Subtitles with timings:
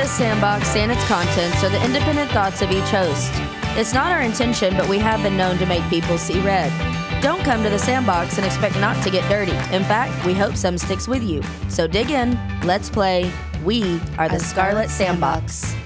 [0.00, 3.30] This sandbox and its contents are the independent thoughts of each host.
[3.76, 6.72] It's not our intention, but we have been known to make people see red.
[7.20, 9.52] Don't come to the sandbox and expect not to get dirty.
[9.76, 11.42] In fact, we hope some sticks with you.
[11.68, 12.30] So dig in,
[12.62, 13.30] let's play.
[13.62, 15.76] We are the Scarlet Scarlet Sandbox.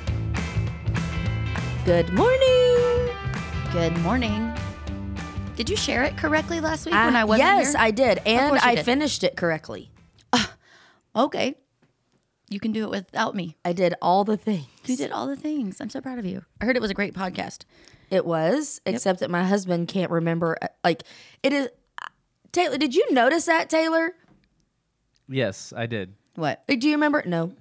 [1.85, 3.11] Good morning.
[3.73, 4.57] Good morning.
[5.57, 7.81] Did you share it correctly last week when I wasn't yes, here?
[7.81, 8.85] I did, and I did.
[8.85, 9.91] finished it correctly.
[10.33, 10.47] Uh,
[11.17, 11.57] okay.
[12.51, 13.57] You can do it without me.
[13.65, 14.67] I did all the things.
[14.85, 15.81] You did all the things.
[15.81, 16.45] I'm so proud of you.
[16.61, 17.61] I heard it was a great podcast.
[18.11, 20.57] It was, except that my husband can't remember.
[20.61, 21.03] uh, Like
[21.43, 21.69] it is.
[22.53, 24.13] Taylor, did you notice that, Taylor?
[25.29, 26.15] Yes, I did.
[26.37, 26.63] What?
[26.69, 27.23] Uh, Do you remember?
[27.27, 27.53] No.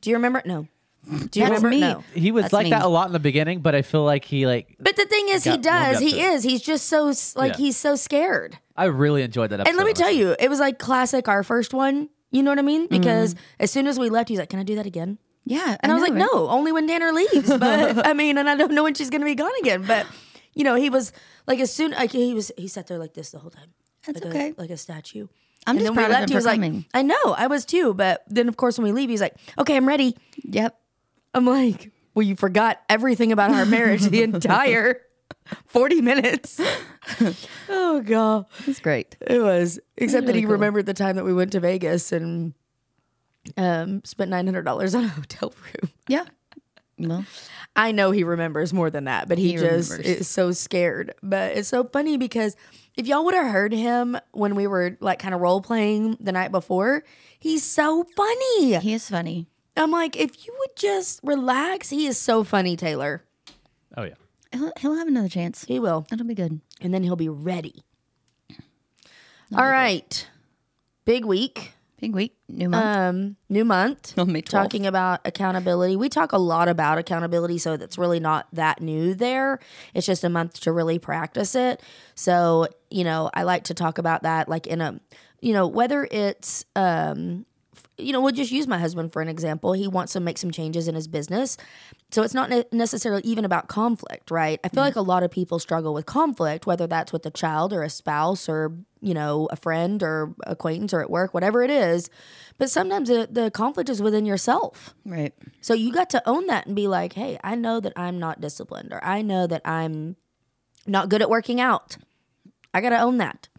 [0.00, 0.42] Do you remember?
[0.44, 0.66] No.
[1.04, 1.68] Do you That's remember?
[1.70, 1.80] me.
[1.80, 2.04] No.
[2.14, 2.70] He was That's like me.
[2.70, 5.28] that a lot in the beginning, but I feel like he like But the thing
[5.30, 5.98] is, he does.
[5.98, 6.14] He is.
[6.14, 6.18] it.
[6.18, 6.42] is.
[6.44, 7.56] He's just so like Yeah.
[7.58, 8.58] he's so scared.
[8.76, 9.70] I really enjoyed that episode.
[9.70, 11.28] And let me tell you, it was like classic.
[11.28, 12.08] Our first one.
[12.32, 12.88] You know what I mean?
[12.88, 13.44] Because mm-hmm.
[13.60, 15.76] as soon as we left, he's like, "Can I do that again?" Yeah.
[15.80, 16.30] And I, was know, like, right?
[16.32, 19.26] "No, only when Danner leaves." But I mean, and I don't know when she's gonna
[19.26, 19.84] be gone again.
[19.86, 20.06] But
[20.54, 21.12] you know, he was
[21.46, 23.74] like, as soon like he was, he sat there like this the whole time.
[24.06, 24.54] That's like okay.
[24.56, 25.28] A, like a statue.
[25.66, 26.22] I'm and just we proud of left.
[26.22, 26.86] him He for was like, coming.
[26.94, 29.76] "I know, I was too." But then, of course, when we leave, he's like, "Okay,
[29.76, 30.74] I'm ready." Yep.
[31.34, 35.02] I'm like, "Well, you forgot everything about our marriage the entire."
[35.66, 36.60] 40 minutes.
[37.68, 38.46] oh god.
[38.66, 39.16] It's great.
[39.20, 40.52] It was, except that he cool.
[40.52, 42.54] remembered the time that we went to Vegas and
[43.56, 45.90] um, spent nine hundred dollars on a hotel room.
[46.08, 46.24] Yeah.
[46.98, 47.24] Well,
[47.74, 50.18] I know he remembers more than that, but he, He just remembers.
[50.20, 51.14] is so scared.
[51.22, 52.54] But it's so funny because
[52.96, 56.30] if y'all would have heard him when we were like kind of role playing the
[56.32, 57.02] night before,
[57.38, 58.74] he's so funny.
[58.78, 59.48] he is funny.
[59.76, 63.24] I'm like, if you would just relax, he is so funny, Taylor.
[63.96, 64.14] Oh yeah.
[64.52, 65.64] He'll, he'll have another chance.
[65.64, 66.60] He will, It'll be good.
[66.80, 67.82] and then he'll be ready.
[69.54, 70.26] All right,
[71.04, 71.72] big week.
[72.00, 72.34] Big week.
[72.48, 72.84] New month.
[72.84, 74.18] Um, new month.
[74.18, 74.48] On May 12th.
[74.50, 75.94] talking about accountability.
[75.94, 79.60] We talk a lot about accountability, so that's really not that new there.
[79.94, 81.80] It's just a month to really practice it.
[82.16, 84.98] So, you know, I like to talk about that like in a,
[85.40, 87.46] you know, whether it's um
[87.98, 89.72] you know, we'll just use my husband for an example.
[89.74, 91.56] He wants to make some changes in his business.
[92.10, 94.58] So it's not ne- necessarily even about conflict, right?
[94.64, 94.86] I feel mm.
[94.86, 97.90] like a lot of people struggle with conflict, whether that's with a child or a
[97.90, 102.08] spouse or, you know, a friend or acquaintance or at work, whatever it is.
[102.58, 104.94] But sometimes the, the conflict is within yourself.
[105.04, 105.34] right.
[105.60, 108.40] So you got to own that and be like, hey, I know that I'm not
[108.40, 110.16] disciplined or I know that I'm
[110.86, 111.98] not good at working out.
[112.74, 113.48] I got to own that.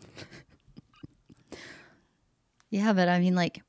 [2.69, 3.61] Yeah, but I mean, like,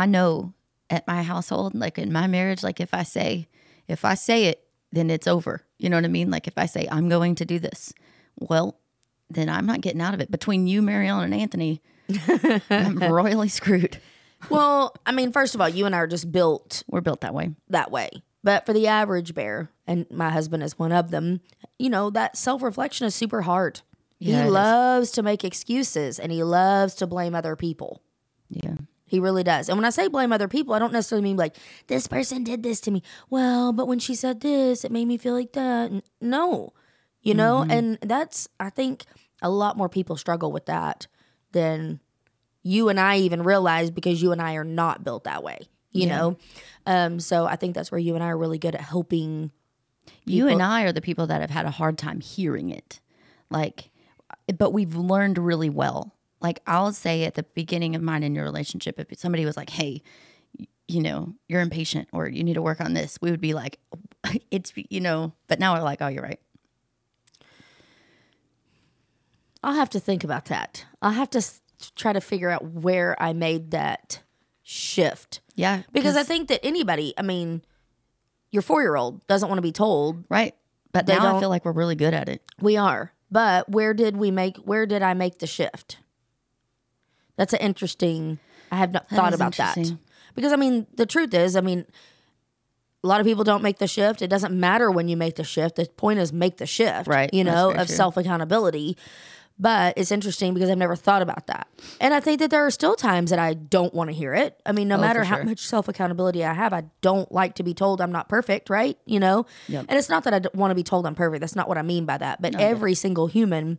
[0.00, 0.52] I- know
[0.90, 3.48] at my household, like in my marriage, like if I say,
[3.88, 4.60] if I say it,
[4.92, 5.62] then it's over.
[5.78, 6.30] You know what I mean?
[6.30, 7.92] Like if I say I'm going to do this,
[8.38, 8.78] well,
[9.30, 10.30] then I'm not getting out of it.
[10.30, 11.80] Between you, Marielle, and Anthony,
[12.70, 13.98] I'm royally screwed.
[14.50, 17.34] Well, I mean, first of all, you and I are just built We're built that
[17.34, 17.54] way.
[17.70, 18.10] that way.
[18.42, 21.40] But for the average bear, and my husband is one of them,
[21.78, 23.80] you know, that self reflection is super hard.
[24.18, 24.52] Yeah, he is.
[24.52, 28.02] loves to make excuses and he loves to blame other people.
[28.50, 28.74] Yeah.
[29.14, 29.68] He really does.
[29.68, 31.54] And when I say blame other people, I don't necessarily mean like,
[31.86, 33.00] this person did this to me.
[33.30, 35.92] Well, but when she said this, it made me feel like that.
[36.20, 36.72] No,
[37.22, 37.60] you know?
[37.60, 37.70] Mm-hmm.
[37.70, 39.04] And that's, I think
[39.40, 41.06] a lot more people struggle with that
[41.52, 42.00] than
[42.64, 45.60] you and I even realize because you and I are not built that way,
[45.92, 46.36] you know?
[46.84, 49.52] Um, so I think that's where you and I are really good at helping.
[50.24, 52.98] You and I are the people that have had a hard time hearing it.
[53.48, 53.92] Like,
[54.58, 56.16] but we've learned really well.
[56.44, 59.70] Like, I'll say at the beginning of mine in your relationship, if somebody was like,
[59.70, 60.02] hey,
[60.86, 63.78] you know, you're impatient or you need to work on this, we would be like,
[64.50, 66.38] it's, you know, but now we're like, oh, you're right.
[69.62, 70.84] I'll have to think about that.
[71.00, 71.62] I'll have to s-
[71.96, 74.20] try to figure out where I made that
[74.62, 75.40] shift.
[75.54, 75.82] Yeah.
[75.92, 77.62] Because I think that anybody, I mean,
[78.50, 80.24] your four year old doesn't want to be told.
[80.28, 80.54] right.
[80.92, 82.40] But They now I don't- feel like we're really good at it.
[82.60, 83.12] We are.
[83.30, 85.96] But where did we make, where did I make the shift?
[87.36, 88.38] That's an interesting,
[88.70, 89.76] I have not That thought about that.
[90.34, 91.86] Because I mean, the truth is, I mean,
[93.02, 94.22] a lot of people don't make the shift.
[94.22, 95.76] It doesn't matter when you make the shift.
[95.76, 97.32] The point is make the shift, Right.
[97.32, 98.96] You know, of self accountability.
[99.56, 101.68] But it's interesting because I've never thought about that.
[102.00, 104.60] And I think that there are still times that I don't want to hear it.
[104.66, 105.44] I mean, no matter Oh, for how sure.
[105.44, 108.98] much self accountability I have, I don't like to be told I'm not perfect, right?
[109.04, 109.46] You know?
[109.68, 109.86] Yep.
[109.88, 111.40] And it's not that I want to be told I'm perfect.
[111.40, 112.42] That's not what I mean by that.
[112.42, 113.78] But every single human,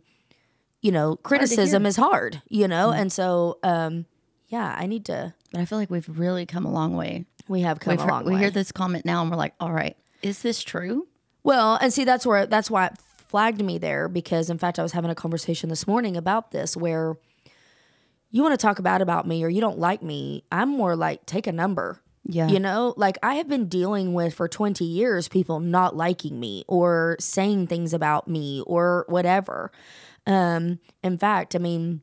[0.86, 2.90] you know, criticism is hard, you know?
[2.90, 3.00] Mm-hmm.
[3.00, 4.06] And so, um,
[4.48, 7.24] yeah, I need to, But I feel like we've really come a long way.
[7.48, 9.54] we have come We've a heard- long we hear this comment now and we're like,
[9.58, 11.08] all right, is this true?
[11.42, 12.92] Well, and see, that's where that's why it
[13.28, 16.76] flagged me there because, in fact, I was having a conversation this morning about this
[16.76, 17.16] where
[18.30, 20.44] you want to talk bad about me or you don't like me.
[20.52, 22.00] I'm more like take a number.
[22.28, 22.48] Yeah.
[22.48, 26.64] You know, like I have been dealing with for 20 years people not liking me
[26.66, 29.70] or saying things about me or whatever.
[30.26, 32.02] Um, in fact, I mean,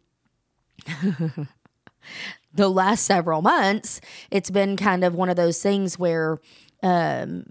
[2.54, 4.00] the last several months,
[4.32, 6.40] it's been kind of one of those things where,
[6.82, 7.46] um,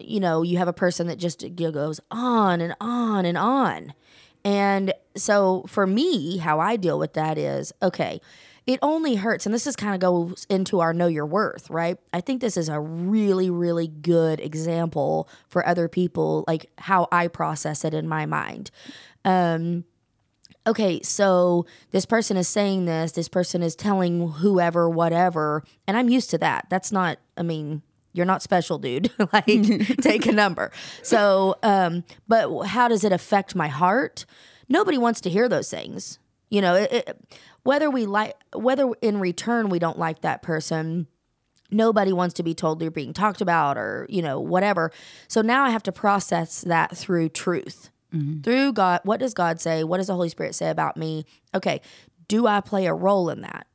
[0.00, 3.92] you know, you have a person that just goes on and on and on.
[4.44, 8.20] And so for me, how I deal with that is okay,
[8.66, 9.46] it only hurts.
[9.46, 11.98] And this is kind of goes into our know your worth, right?
[12.12, 17.28] I think this is a really, really good example for other people, like how I
[17.28, 18.70] process it in my mind.
[19.24, 19.84] Um,
[20.66, 26.08] okay, so this person is saying this, this person is telling whoever, whatever, and I'm
[26.08, 26.66] used to that.
[26.68, 27.82] That's not, I mean,
[28.12, 29.10] you're not special, dude.
[29.32, 29.44] like,
[30.00, 30.72] take a number.
[31.02, 34.26] So, um, but how does it affect my heart?
[34.68, 36.18] Nobody wants to hear those things.
[36.50, 41.08] You know, it, it, whether we like, whether in return we don't like that person,
[41.70, 44.92] nobody wants to be told they're being talked about or, you know, whatever.
[45.28, 47.90] So now I have to process that through truth
[48.42, 49.00] through God.
[49.04, 49.84] What does God say?
[49.84, 51.24] What does the Holy Spirit say about me?
[51.54, 51.80] Okay,
[52.28, 53.66] do I play a role in that?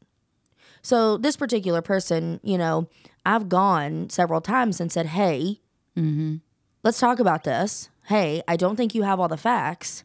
[0.81, 2.89] So this particular person, you know,
[3.25, 5.59] I've gone several times and said, "Hey,
[5.97, 6.37] mm-hmm.
[6.83, 7.89] let's talk about this.
[8.05, 10.03] Hey, I don't think you have all the facts.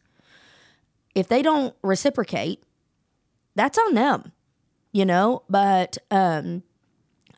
[1.15, 2.61] If they don't reciprocate,
[3.55, 4.33] that's on them,
[4.91, 5.43] you know.
[5.49, 6.61] But um,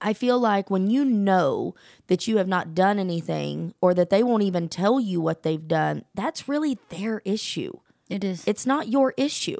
[0.01, 1.75] I feel like when you know
[2.07, 5.67] that you have not done anything or that they won't even tell you what they've
[5.67, 7.79] done, that's really their issue.
[8.09, 8.43] It is.
[8.47, 9.59] It's not your issue.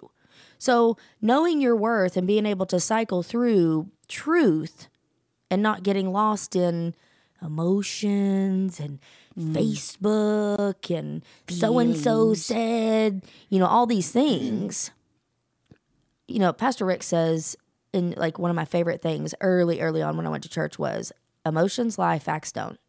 [0.58, 4.88] So, knowing your worth and being able to cycle through truth
[5.50, 6.96] and not getting lost in
[7.42, 9.00] emotions and
[9.38, 9.54] mm.
[9.54, 14.92] Facebook and so and so said, you know, all these things.
[16.28, 17.56] You know, Pastor Rick says,
[17.94, 20.78] in like one of my favorite things early, early on when I went to church
[20.78, 21.12] was
[21.46, 22.80] emotions lie, facts don't.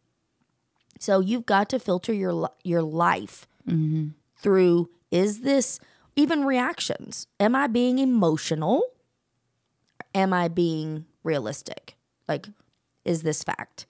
[0.99, 4.09] So you've got to filter your your life mm-hmm.
[4.37, 5.79] through is this
[6.15, 7.27] even reactions?
[7.39, 8.83] Am I being emotional?
[10.13, 11.95] Am I being realistic?
[12.27, 12.47] Like,
[13.05, 13.87] is this fact?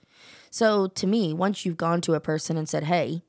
[0.50, 3.24] So to me, once you've gone to a person and said, "Hey,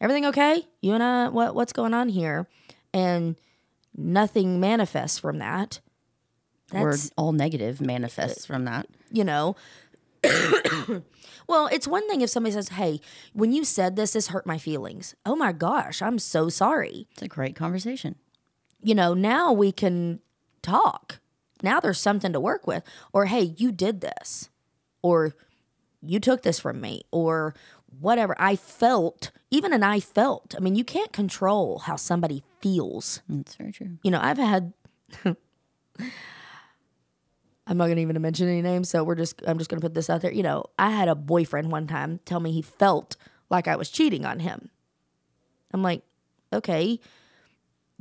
[0.00, 0.66] everything okay?
[0.80, 2.48] You and I, what what's going on here?"
[2.94, 3.36] and
[3.94, 5.80] nothing manifests from that.
[6.70, 8.86] That's all negative manifests from that.
[9.10, 9.56] you know.
[11.46, 13.00] well, it's one thing if somebody says, "Hey,
[13.34, 17.06] when you said this, this hurt my feelings." Oh my gosh, I'm so sorry.
[17.12, 18.16] It's a great conversation.
[18.82, 20.20] You know, now we can
[20.62, 21.20] talk.
[21.62, 22.82] Now there's something to work with.
[23.12, 24.48] Or, "Hey, you did this."
[25.02, 25.34] Or
[26.00, 27.54] you took this from me or
[28.00, 28.34] whatever.
[28.38, 30.54] I felt, even an I felt.
[30.56, 33.20] I mean, you can't control how somebody feels.
[33.28, 33.98] That's very true.
[34.02, 34.72] You know, I've had
[37.66, 40.10] I'm not gonna even mention any names, so we're just I'm just gonna put this
[40.10, 40.32] out there.
[40.32, 43.16] You know, I had a boyfriend one time tell me he felt
[43.50, 44.70] like I was cheating on him.
[45.72, 46.02] I'm like,
[46.52, 47.00] okay,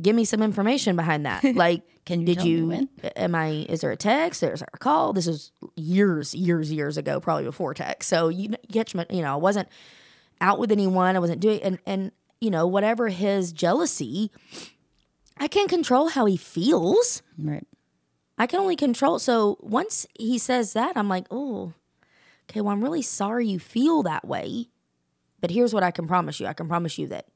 [0.01, 1.43] give me some information behind that.
[1.55, 4.43] Like, Can you did me you am I is there a text?
[4.43, 5.13] Is there a call?
[5.13, 8.09] This is years, years, years ago, probably before text.
[8.09, 9.69] So you get my- you know, I wasn't
[10.41, 11.15] out with anyone.
[11.15, 14.29] I wasn't doing and and you know, whatever his jealousy,
[15.37, 17.21] I can't control how he feels.
[17.37, 17.65] Right.
[18.43, 19.19] I can only control.
[19.19, 21.71] So once he says that, I'm like, oh,
[22.49, 24.67] okay, well, I'm really sorry you feel that way.
[25.39, 27.27] But here's what I can promise you I can promise you that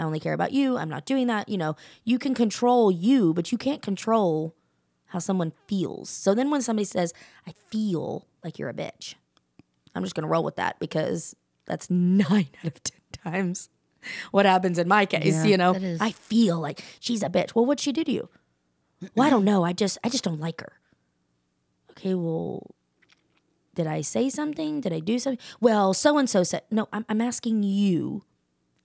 [0.00, 0.76] I only care about you.
[0.76, 1.48] I'm not doing that.
[1.48, 4.56] You know, you can control you, but you can't control
[5.06, 6.10] how someone feels.
[6.10, 7.14] So then when somebody says,
[7.46, 9.14] I feel like you're a bitch,
[9.94, 11.36] I'm just going to roll with that because
[11.66, 13.68] that's nine out of 10 times
[14.32, 15.36] what happens in my case.
[15.36, 17.54] Yeah, you know, I feel like she's a bitch.
[17.54, 18.28] Well, what'd she do to you?
[19.14, 19.64] Well, I don't know.
[19.64, 20.72] I just I just don't like her.
[21.92, 22.74] Okay, well,
[23.74, 24.80] did I say something?
[24.80, 25.44] Did I do something?
[25.60, 26.88] Well, so and so said no.
[26.92, 28.24] I'm I'm asking you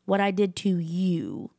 [0.05, 1.51] what I did to you.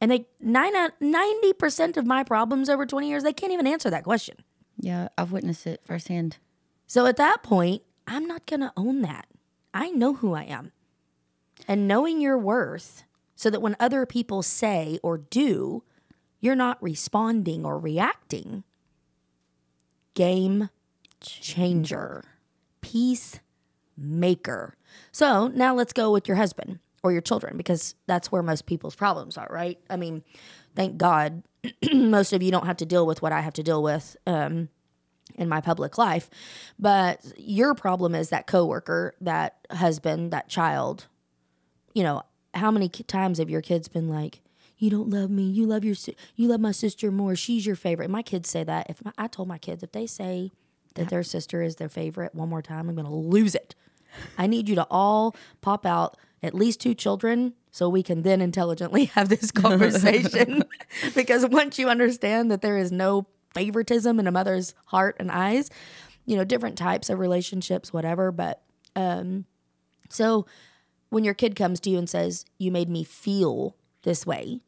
[0.00, 3.66] And they nine out ninety percent of my problems over twenty years, they can't even
[3.66, 4.36] answer that question.
[4.78, 6.38] Yeah, I've witnessed it firsthand.
[6.86, 9.26] So at that point, I'm not gonna own that.
[9.74, 10.72] I know who I am.
[11.68, 15.82] And knowing your worth so that when other people say or do,
[16.42, 18.64] you're not responding or reacting.
[20.12, 20.68] Game
[21.20, 22.24] changer.
[22.82, 23.40] Peace
[23.96, 24.74] maker.
[25.12, 28.96] So now let's go with your husband or your children because that's where most people's
[28.96, 29.78] problems are, right?
[29.88, 30.24] I mean,
[30.74, 31.44] thank God
[31.92, 34.68] most of you don't have to deal with what I have to deal with um,
[35.36, 36.28] in my public life.
[36.78, 41.06] But your problem is that coworker, that husband, that child.
[41.94, 42.22] You know,
[42.54, 44.41] how many times have your kids been like,
[44.82, 45.44] "You don't love me.
[45.44, 45.94] You love your
[46.34, 47.36] you love my sister more.
[47.36, 48.90] She's your favorite." My kids say that.
[48.90, 50.50] If my, I told my kids if they say
[50.94, 53.76] that their sister is their favorite one more time, I'm going to lose it.
[54.36, 58.40] I need you to all pop out at least two children so we can then
[58.40, 60.64] intelligently have this conversation.
[61.14, 65.70] because once you understand that there is no favoritism in a mother's heart and eyes,
[66.26, 68.32] you know, different types of relationships, whatever.
[68.32, 68.62] But
[68.96, 69.44] um,
[70.08, 70.44] so
[71.10, 74.60] when your kid comes to you and says, You made me feel this way,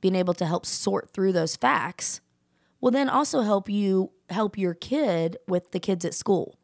[0.00, 2.20] being able to help sort through those facts
[2.80, 6.56] will then also help you help your kid with the kids at school.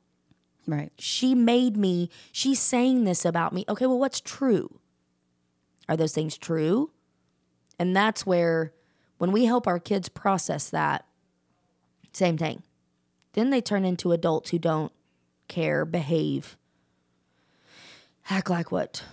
[0.67, 0.91] Right.
[0.99, 3.65] She made me, she's saying this about me.
[3.69, 4.81] Okay, well, what's true?
[5.89, 6.91] Are those things true?
[7.79, 8.73] And that's where,
[9.19, 11.05] when we help our kids process that,
[12.13, 12.63] same thing.
[13.35, 14.93] Then they turn into adults who don't
[15.47, 16.57] care, behave,
[18.31, 19.05] act like what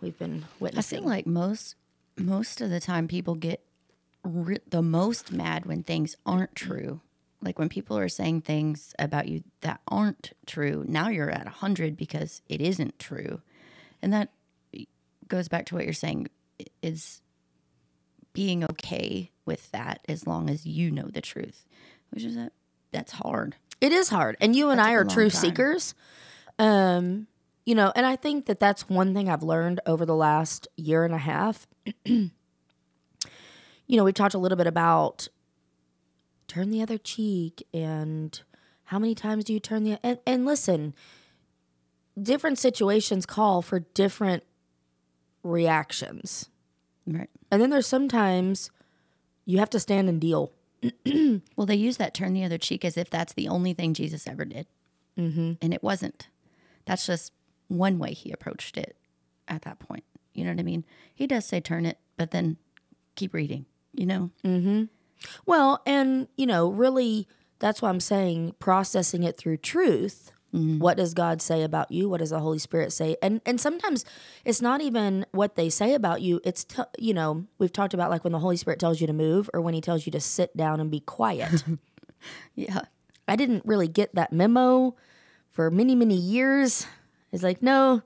[0.00, 0.98] we've been witnessing.
[0.98, 1.76] I feel like most
[2.16, 3.64] most of the time people get
[4.24, 7.00] re- the most mad when things aren't true.
[7.42, 10.84] Like when people are saying things about you that aren't true.
[10.86, 13.40] Now you're at 100 because it isn't true.
[14.02, 14.30] And that
[15.28, 16.28] goes back to what you're saying
[16.82, 17.22] is
[18.32, 21.66] being okay with that as long as you know the truth.
[22.10, 22.52] Which is that
[22.92, 23.56] that's hard.
[23.80, 25.30] It is hard, and you and That I are time.
[25.30, 25.94] seekers.
[26.58, 27.26] Um,
[27.64, 31.04] you know, and I think that that's one thing I've learned over the last year
[31.04, 31.66] and a half.
[33.90, 35.26] you know, we've talked a little bit about
[36.46, 38.40] turn the other cheek and
[38.84, 40.94] how many times do you turn the and, and listen,
[42.20, 44.44] different situations call for different
[45.42, 46.50] reactions.
[47.04, 47.28] Right.
[47.50, 48.70] And then there's sometimes
[49.44, 50.52] you have to stand and deal.
[51.56, 54.26] Well, they use that turn the other cheek as if that's the only thing Jesus
[54.26, 54.66] ever did.
[55.18, 55.52] Mm-hmm.
[55.60, 56.28] And it wasn't.
[56.86, 57.32] That's just
[57.68, 58.96] one way he approached it
[59.46, 60.04] at that point.
[60.32, 60.86] You know what I mean?
[61.14, 62.56] He does say turn it, but then
[63.14, 64.30] keep reading, you know?
[64.44, 64.84] Mm-hmm.
[65.46, 67.28] Well, and you know, really,
[67.58, 70.32] that's why I'm saying processing it through truth.
[70.78, 72.08] What does God say about you?
[72.08, 73.16] What does the Holy Spirit say?
[73.22, 74.04] And and sometimes
[74.44, 76.40] it's not even what they say about you.
[76.42, 79.12] It's t- you know we've talked about like when the Holy Spirit tells you to
[79.12, 81.62] move or when He tells you to sit down and be quiet.
[82.54, 82.82] Yeah.
[83.26, 84.94] I didn't really get that memo
[85.50, 86.86] for many many years.
[87.32, 88.02] It's like no.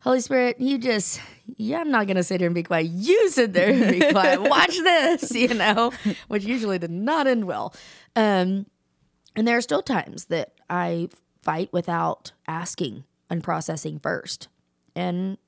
[0.00, 1.20] Holy Spirit, you just,
[1.56, 2.86] yeah, I'm not going to sit here and be quiet.
[2.86, 4.42] You sit there and be quiet.
[4.48, 5.92] Watch this, you know,
[6.28, 7.74] which usually did not end well.
[8.16, 8.66] Um,
[9.34, 11.08] and there are still times that I
[11.42, 14.48] fight without asking and processing first.
[14.94, 15.38] And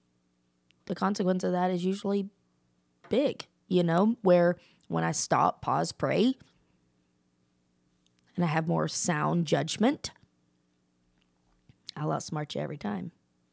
[0.86, 2.28] the consequence of that is usually
[3.08, 4.56] big, you know, where
[4.88, 6.34] when I stop, pause, pray,
[8.36, 10.10] and I have more sound judgment,
[11.96, 13.12] I'll outsmart you every time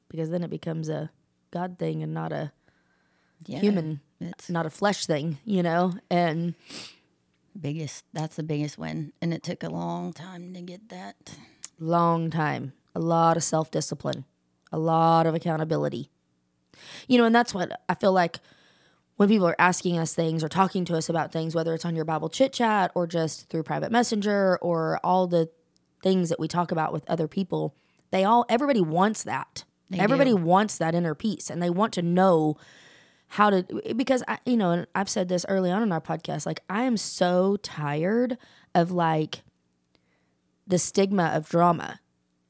[0.10, 1.12] because then it becomes a
[1.52, 2.52] God thing and not a
[3.46, 3.60] Yeah.
[3.60, 5.94] human, It's not a flesh thing, you know?
[6.10, 6.54] And
[7.60, 9.14] biggest, that's the biggest win.
[9.22, 11.38] And it took a long time to get that.
[11.80, 14.26] long time, a lot of self discipline,
[14.72, 16.10] a lot of accountability.
[17.08, 18.40] You know, and that's what I feel like
[19.18, 21.96] when people are asking us things or talking to us about things, whether it's on
[21.96, 25.50] your Bible chit chat or just through private messenger or all the
[26.04, 27.76] things that we talk about with other people,
[28.12, 29.64] they all, everybody wants that.
[30.00, 30.38] Everybody do.
[30.38, 32.58] wants that inner peace and they want to know
[33.28, 36.46] how to, because I, you know, and I've said this early on in our podcast,
[36.46, 38.38] like I am so tired
[38.76, 39.44] of like,
[40.72, 42.00] the stigma of drama.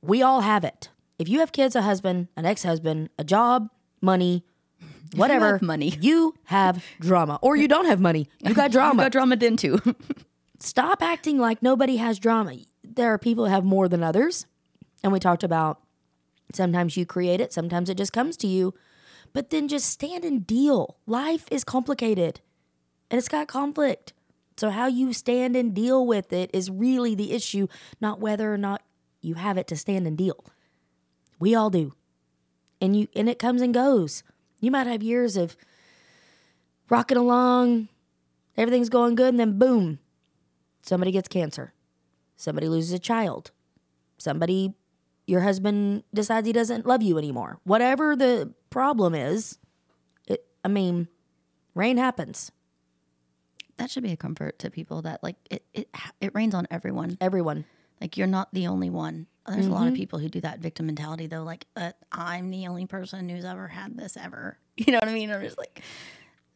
[0.01, 0.89] We all have it.
[1.19, 3.69] If you have kids, a husband, an ex husband, a job,
[4.01, 4.45] money,
[5.15, 5.93] whatever, have money.
[6.01, 7.39] you have drama.
[7.41, 9.03] Or you don't have money, you got drama.
[9.03, 9.79] You got drama then too.
[10.59, 12.57] Stop acting like nobody has drama.
[12.83, 14.45] There are people who have more than others.
[15.03, 15.81] And we talked about
[16.55, 18.73] sometimes you create it, sometimes it just comes to you.
[19.33, 20.97] But then just stand and deal.
[21.05, 22.41] Life is complicated
[23.09, 24.13] and it's got conflict.
[24.57, 27.67] So, how you stand and deal with it is really the issue,
[27.99, 28.81] not whether or not
[29.21, 30.43] you have it to stand and deal.
[31.39, 31.93] We all do.
[32.79, 34.23] And you and it comes and goes.
[34.59, 35.55] You might have years of
[36.89, 37.87] rocking along,
[38.57, 39.99] everything's going good, and then boom,
[40.81, 41.73] somebody gets cancer.
[42.35, 43.51] Somebody loses a child.
[44.17, 44.73] Somebody
[45.27, 47.59] your husband decides he doesn't love you anymore.
[47.63, 49.57] Whatever the problem is,
[50.27, 51.07] it I mean,
[51.75, 52.51] rain happens.
[53.77, 57.17] that should be a comfort to people that like it, it, it rains on everyone.
[57.21, 57.65] Everyone.
[57.99, 59.27] Like you're not the only one.
[59.47, 61.43] There's a lot of people who do that victim mentality though.
[61.43, 64.57] Like uh, I'm the only person who's ever had this ever.
[64.77, 65.29] You know what I mean?
[65.31, 65.81] I'm just like,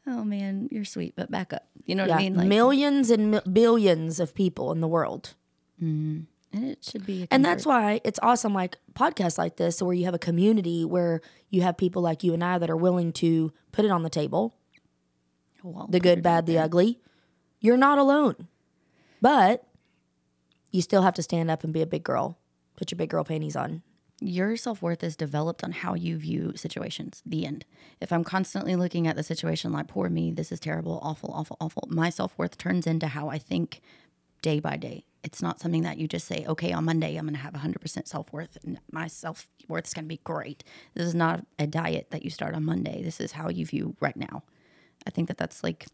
[0.08, 1.68] oh man, you're sweet, but back up.
[1.86, 2.36] You know what Yeah, I mean?
[2.36, 5.36] Like, millions and mi- billions of people in the world.
[6.56, 7.24] And it should be.
[7.24, 10.86] A And that's why it's awesome, like podcasts like this, where you have a community
[10.86, 14.04] where you have people like you and I that are willing to put it on
[14.04, 14.56] the table
[15.64, 17.00] oh, Well, the good, bad, the ugly.
[17.60, 18.48] You're not alone.
[19.22, 19.66] But
[20.72, 22.38] you still have to stand up and be a big girl.
[22.78, 23.82] Put your big girl panties on.
[24.22, 27.22] Your self worth is developed on how you view situations.
[27.26, 27.66] The end.
[28.00, 31.58] If I'm constantly looking at the situation like, poor me, this is terrible, awful, awful,
[31.60, 33.82] awful, my self worth turns into how I think
[34.42, 35.06] day by day.
[35.26, 38.08] It's not something that you just say, okay, on Monday, I'm going to have 100%
[38.08, 40.64] self worth and my self worth is going to be great.
[40.94, 43.02] This is not a diet that you start on Monday.
[43.02, 44.44] This is how you view right now.
[45.08, 45.88] I think that that's like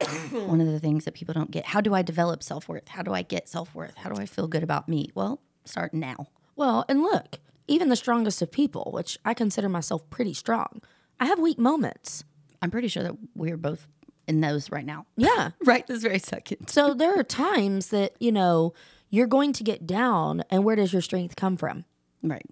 [0.32, 1.66] one of the things that people don't get.
[1.66, 2.88] How do I develop self worth?
[2.88, 3.96] How do I get self worth?
[3.98, 5.10] How do I feel good about me?
[5.14, 6.26] Well, start now.
[6.56, 7.38] Well, and look,
[7.68, 10.82] even the strongest of people, which I consider myself pretty strong,
[11.20, 12.24] I have weak moments.
[12.60, 13.86] I'm pretty sure that we're both
[14.26, 15.06] in those right now.
[15.16, 15.50] Yeah.
[15.64, 16.68] Right this very second.
[16.68, 18.74] So there are times that, you know,
[19.10, 21.84] you're going to get down, and where does your strength come from?
[22.22, 22.44] Right.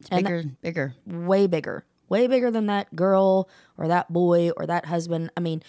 [0.00, 0.94] It's And- bigger, bigger.
[1.06, 5.30] way bigger, way bigger than that girl or that boy or that husband.
[5.36, 5.62] I mean,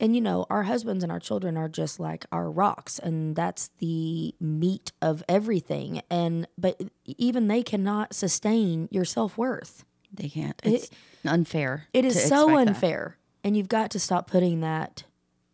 [0.00, 3.70] and you know, our husbands and our children are just like our rocks, and that's
[3.78, 6.02] the meat of everything.
[6.10, 9.84] And but even they cannot sustain your self worth.
[10.12, 10.60] They can't.
[10.64, 10.88] It's
[11.24, 11.88] unfair.
[11.92, 13.16] It is so unfair.
[13.16, 13.17] that.
[13.48, 15.04] And you've got to stop putting that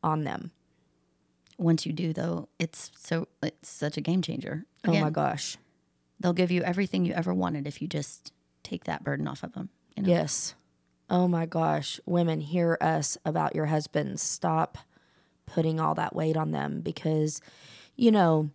[0.02, 0.50] on them.
[1.56, 4.64] Once you do, though, it's so it's such a game changer.
[4.84, 5.56] oh my gosh,
[6.18, 8.32] They'll give you everything you ever wanted if you just
[8.64, 9.68] take that burden off of them.
[9.96, 10.08] You know?
[10.08, 10.56] yes.
[11.08, 14.22] Oh my gosh, women, hear us about your husbands.
[14.22, 14.76] Stop
[15.46, 17.40] putting all that weight on them because,
[17.94, 18.50] you know,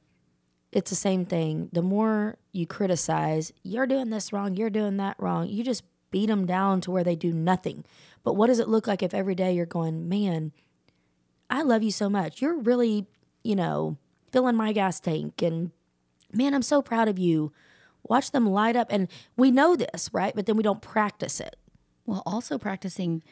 [0.74, 1.70] it's the same thing.
[1.72, 6.28] The more you criticize, you're doing this wrong, you're doing that wrong, you just beat
[6.28, 7.86] them down to where they do nothing.
[8.24, 10.52] But what does it look like if every day you're going, man,
[11.50, 12.42] I love you so much.
[12.42, 13.08] You're really,
[13.44, 13.98] you know,
[14.32, 15.72] filling my gas tank and
[16.32, 17.52] man, I'm so proud of you.
[18.04, 20.36] Watch them light up and we know this, right?
[20.36, 21.56] But then we don't practice it.
[22.06, 23.24] Well, also practicing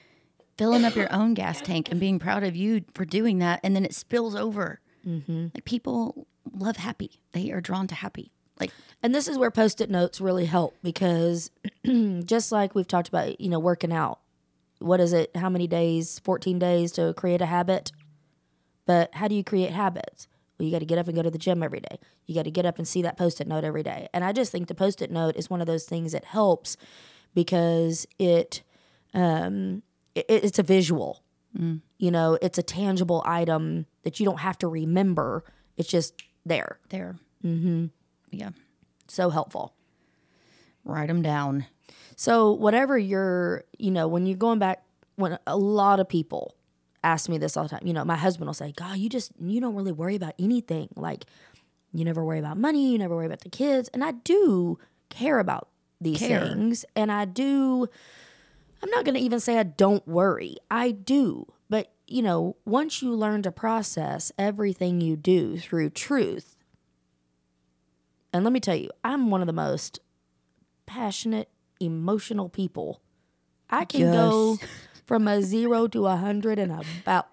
[0.58, 3.76] filling up your own gas tank and being proud of you for doing that, and
[3.76, 4.80] then it spills over.
[5.06, 5.48] Mm-hmm.
[5.54, 8.32] Like people love happy; they are drawn to happy.
[8.60, 8.72] Like
[9.04, 11.52] And this is where post-it notes really help because
[12.26, 14.20] just like we've talked about, you know, working out.
[14.80, 15.36] What is it?
[15.36, 16.20] How many days?
[16.20, 17.92] 14 days to create a habit?
[18.86, 20.28] But how do you create habits?
[20.58, 22.00] Well, you got to get up and go to the gym every day.
[22.26, 24.08] You got to get up and see that post-it note every day.
[24.14, 26.78] And I just think the post-it note is one of those things that helps
[27.34, 28.64] because it
[29.14, 29.84] um
[30.16, 31.24] it, it's a visual.
[31.98, 35.44] You know, it's a tangible item that you don't have to remember.
[35.76, 36.80] It's just there.
[36.90, 37.88] there, mm-hmm.
[38.32, 38.50] Yeah,
[39.08, 39.74] So helpful.
[40.84, 41.66] write them down.
[42.16, 44.84] So whatever you're, you know, when you're going back,
[45.16, 46.56] when a lot of people
[47.04, 49.32] ask me this all the time, you know, my husband will say, "God, you just
[49.40, 50.90] you don't really worry about anything.
[50.96, 51.26] Like,
[51.94, 54.78] you never worry about money, you never worry about the kids." And I do
[55.10, 55.70] care about
[56.02, 56.42] these Care.
[56.42, 57.88] things, and I do.
[58.84, 60.58] I'm not going to even say I don't worry.
[60.70, 66.57] I do, but you know, once you learn to process everything you do through truth,
[68.38, 70.00] and let me tell you, I'm one of the most
[70.86, 73.02] passionate, emotional people.
[73.70, 74.60] I can go
[75.06, 77.28] from a zero to a hundred in about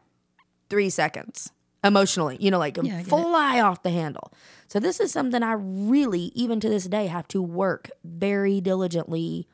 [0.71, 1.53] three seconds
[1.85, 4.33] emotionally, you know, like Yeah, I get fly off the handle.
[4.67, 9.47] So this is something I really, even to this day, have to work very diligently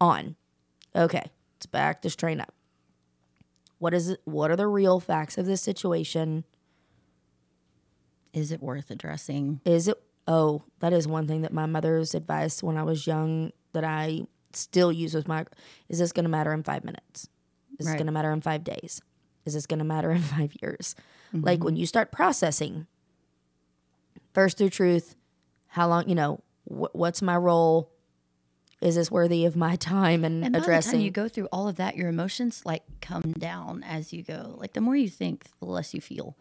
[0.00, 0.34] on.
[0.96, 1.22] Okay,
[1.56, 2.52] let's back this train up.
[3.78, 4.20] What is it?
[4.24, 6.44] What are the real facts of this situation?
[8.32, 9.60] Is it worth addressing?
[9.64, 10.02] Is it?
[10.26, 14.22] Oh, that is one thing that my mother's advice when I was young that I
[14.52, 15.44] still use with my.
[15.88, 17.28] Is this going to matter in five minutes?
[17.78, 17.98] Is this Right.
[17.98, 19.00] going to matter in five days?
[19.44, 20.94] Is this going to matter in five years?
[21.34, 21.44] Mm-hmm.
[21.44, 22.86] Like when you start processing,
[24.32, 25.16] first through truth,
[25.68, 26.08] how long?
[26.08, 27.90] You know, wh- what's my role?
[28.80, 30.92] Is this worthy of my time and, And by the addressing?
[30.92, 34.56] time you go through all of that, your emotions like come down as you go.
[34.58, 36.36] Like the more you think, the less you feel.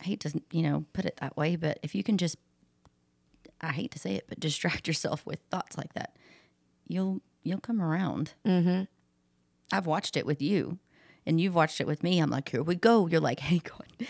[0.00, 2.36] I hate to you know put it that way, but if you can just,
[3.68, 6.16] I hate to say it, but distract yourself with thoughts like that,
[6.86, 8.32] you'll you'll come around.
[8.46, 8.84] Mm-hmm.
[9.72, 10.78] I've watched it with you,
[11.26, 12.20] and you've watched it with me.
[12.20, 13.06] I'm like, here we go.
[13.06, 13.86] You're like, hey, God.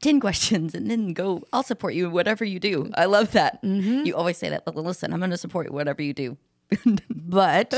[0.00, 1.42] 10 questions and then go.
[1.50, 2.90] I'll support you, whatever you do.
[2.94, 3.58] I love that.
[4.04, 4.66] You always say that.
[4.76, 6.36] Listen, I'm going to support you, whatever you do.
[7.08, 7.72] but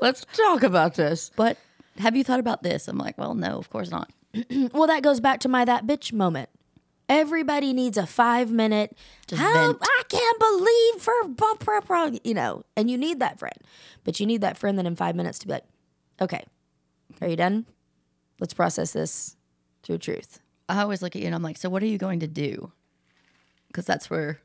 [0.00, 1.30] let's talk about this.
[1.36, 1.58] But
[1.98, 2.88] have you thought about this?
[2.88, 4.10] I'm like, well, no, of course not.
[4.72, 6.48] Well, that goes back to my that bitch moment.
[7.08, 8.96] Everybody needs a five minute.
[9.26, 9.78] Just vent.
[9.80, 13.56] I can't believe for blah, blah, blah," you know, and you need that friend,
[14.04, 15.64] but you need that friend that in five minutes to be like,
[16.20, 16.44] okay,
[17.20, 17.66] are you done?
[18.40, 19.36] Let's process this
[19.82, 20.40] through truth.
[20.68, 22.72] I always look at you and I'm like, so what are you going to do?
[23.68, 24.40] Because that's where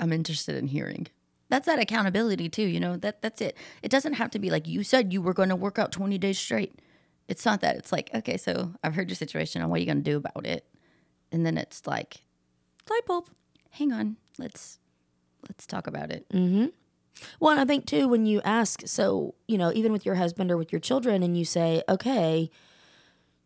[0.00, 1.06] I'm interested in hearing.
[1.50, 2.96] That's that accountability too, you know.
[2.96, 3.56] That that's it.
[3.82, 6.18] It doesn't have to be like you said you were going to work out 20
[6.18, 6.80] days straight.
[7.26, 7.76] It's not that.
[7.76, 10.16] It's like, okay, so I've heard your situation and what are you going to do
[10.16, 10.66] about it?
[11.30, 12.22] And then it's like,
[12.88, 13.28] Light bulb.
[13.70, 14.78] hang on, let's
[15.48, 16.26] let's talk about it.
[16.30, 16.66] Mm-hmm.
[17.40, 20.50] Well, and I think too, when you ask, so, you know, even with your husband
[20.50, 22.50] or with your children, and you say, okay,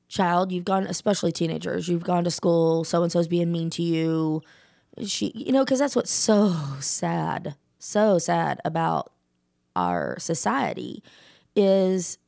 [0.08, 3.82] child, you've gone, especially teenagers, you've gone to school, so and so's being mean to
[3.82, 4.42] you.
[5.04, 9.12] She, you know, because that's what's so sad, so sad about
[9.74, 11.02] our society
[11.56, 12.18] is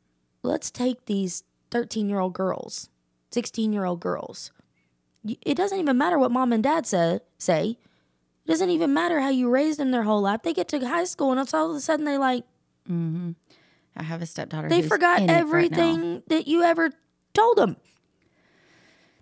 [0.43, 2.89] let's take these 13 year old girls,
[3.33, 4.51] 16 year old girls.
[5.25, 7.79] It doesn't even matter what mom and dad say, say.
[8.45, 10.43] It doesn't even matter how you raised them their whole life.
[10.43, 12.45] They get to high school and it's all of a sudden they like
[12.89, 13.31] Mm-hmm.
[13.97, 14.69] I have a stepdaughter.
[14.69, 16.91] they forgot in it right everything that you ever
[17.33, 17.77] told them.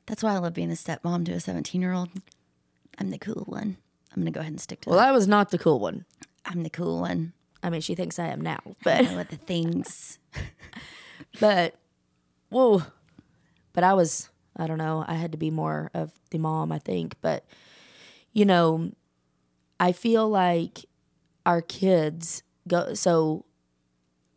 [0.07, 2.09] That's why I love being a stepmom to a 17 year old.
[2.99, 3.77] I'm the cool one.
[4.15, 4.91] I'm gonna go ahead and stick to it.
[4.91, 5.09] Well, that.
[5.09, 6.05] I was not the cool one.
[6.45, 7.33] I'm the cool one.
[7.62, 10.19] I mean, she thinks I am now, I but know what the things.
[11.41, 11.77] but
[12.49, 12.83] whoa,
[13.73, 15.05] but I was I don't know.
[15.07, 17.17] I had to be more of the mom, I think.
[17.21, 17.45] But
[18.33, 18.93] you know,
[19.81, 20.87] I feel like
[21.45, 22.95] our kids go.
[22.95, 23.45] So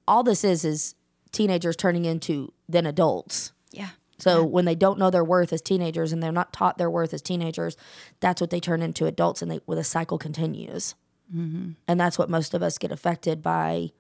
[0.08, 0.96] all this is is
[1.32, 3.52] teenagers turning into then adults.
[3.72, 3.90] Yeah.
[4.18, 7.14] So when they don't know their worth as teenagers and they're not taught their worth
[7.14, 7.76] as teenagers,
[8.22, 10.96] that's what they turn into adults, and they well, the cycle continues.
[11.34, 11.72] Mm-hmm.
[11.88, 13.92] And that's what most of us get affected by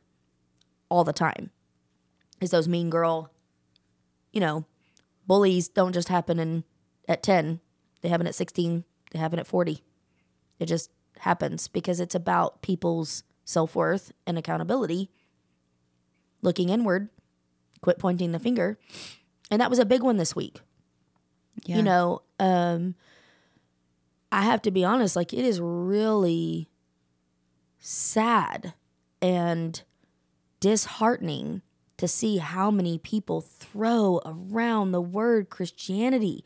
[0.89, 1.51] all the time.
[2.39, 3.31] Is those mean girl,
[4.31, 4.65] you know,
[5.27, 6.63] bullies don't just happen in
[7.07, 7.59] at ten;
[8.01, 9.83] they happen at sixteen, they happen at forty.
[10.59, 15.09] It just happens because it's about people's self worth and accountability.
[16.41, 17.09] Looking inward,
[17.81, 18.77] quit pointing the finger,
[19.49, 20.61] and that was a big one this week
[21.65, 21.77] Yeah.
[21.77, 22.95] you know um
[24.31, 26.69] i have to be honest like it is really
[27.79, 28.73] sad
[29.21, 29.81] and
[30.59, 31.61] disheartening
[31.97, 36.43] to see how many people throw around the word christianity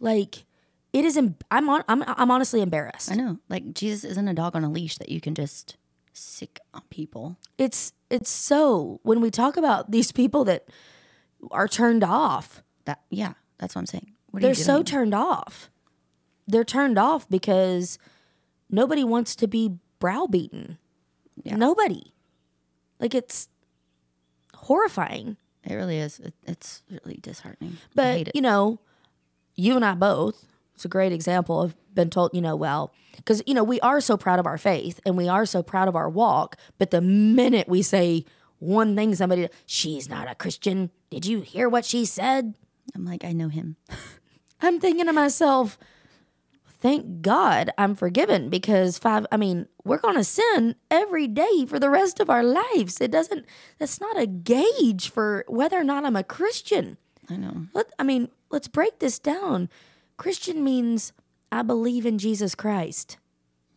[0.00, 0.44] like
[0.92, 1.36] it is I'm,
[1.68, 3.38] on, I'm i'm honestly embarrassed I know.
[3.48, 5.76] Like Jesus isn't a dog on a leash that you can just
[6.12, 7.36] sic on people.
[7.58, 10.66] it's it's so when we talk about these people that
[11.50, 14.12] are turned off That yeah, that's what I'm saying.
[14.30, 15.70] What they're so turned off.
[16.46, 17.98] They're turned off because
[18.70, 20.78] nobody wants to be browbeaten.
[21.44, 22.14] Nobody.
[23.00, 23.48] Like it's
[24.62, 25.36] horrifying.
[25.64, 26.18] It really is.
[26.20, 27.78] It, it's really disheartening.
[27.94, 28.80] But you know,
[29.54, 30.44] you and I both.
[30.74, 34.00] It's a great example of been told, you know, well, because you know we are
[34.00, 36.56] so proud of our faith and we are so proud of our walk.
[36.78, 38.24] But the minute we say
[38.58, 40.90] one thing, somebody, she's not a Christian.
[41.10, 42.54] Did you hear what she said?
[42.94, 43.76] I'm like, I know him.
[44.60, 45.78] I'm thinking to myself,
[46.68, 51.78] thank God I'm forgiven because five, I mean, we're going to sin every day for
[51.78, 53.00] the rest of our lives.
[53.00, 53.46] It doesn't,
[53.78, 56.98] that's not a gauge for whether or not I'm a Christian.
[57.28, 57.66] I know.
[57.74, 59.68] Let, I mean, let's break this down.
[60.16, 61.12] Christian means
[61.50, 63.16] I believe in Jesus Christ.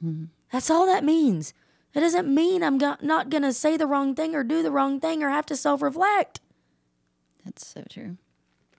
[0.03, 0.25] Mm-hmm.
[0.51, 1.53] That's all that means.
[1.93, 4.71] It doesn't mean I'm go- not going to say the wrong thing or do the
[4.71, 6.39] wrong thing or have to self reflect.
[7.43, 8.17] That's so true.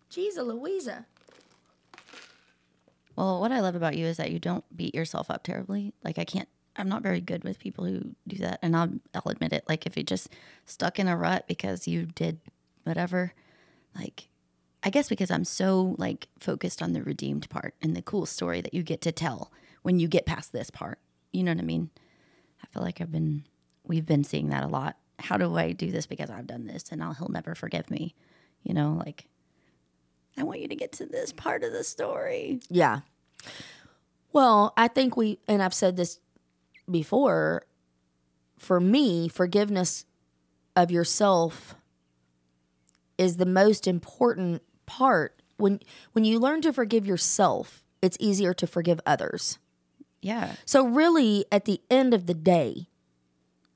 [0.08, 1.06] Jesus Louisa.
[3.16, 5.92] Well, what I love about you is that you don't beat yourself up terribly.
[6.02, 6.48] Like I can't.
[6.76, 9.64] I'm not very good with people who do that, and I'll, I'll admit it.
[9.68, 10.30] Like if you just
[10.64, 12.40] stuck in a rut because you did
[12.84, 13.34] whatever,
[13.94, 14.28] like
[14.82, 18.60] I guess because I'm so like focused on the redeemed part and the cool story
[18.60, 20.98] that you get to tell when you get past this part.
[21.32, 21.90] You know what I mean?
[22.62, 23.44] I feel like I've been,
[23.84, 24.96] we've been seeing that a lot.
[25.18, 28.14] How do I do this because I've done this and I'll, he'll never forgive me?
[28.64, 29.26] You know, like
[30.36, 32.60] I want you to get to this part of the story.
[32.68, 33.00] Yeah.
[34.32, 36.18] Well, I think we, and I've said this
[36.92, 37.64] before,
[38.56, 40.04] for me, forgiveness
[40.76, 41.74] of yourself
[43.18, 45.42] is the most important part.
[45.56, 45.80] When
[46.12, 49.58] when you learn to forgive yourself, it's easier to forgive others.
[50.20, 50.54] Yeah.
[50.64, 52.86] So really, at the end of the day,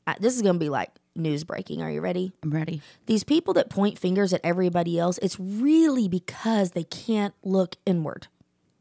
[0.06, 1.82] I, this is going to be like news breaking.
[1.82, 2.32] Are you ready?
[2.42, 2.82] I'm ready.
[3.06, 8.28] These people that point fingers at everybody else, it's really because they can't look inward.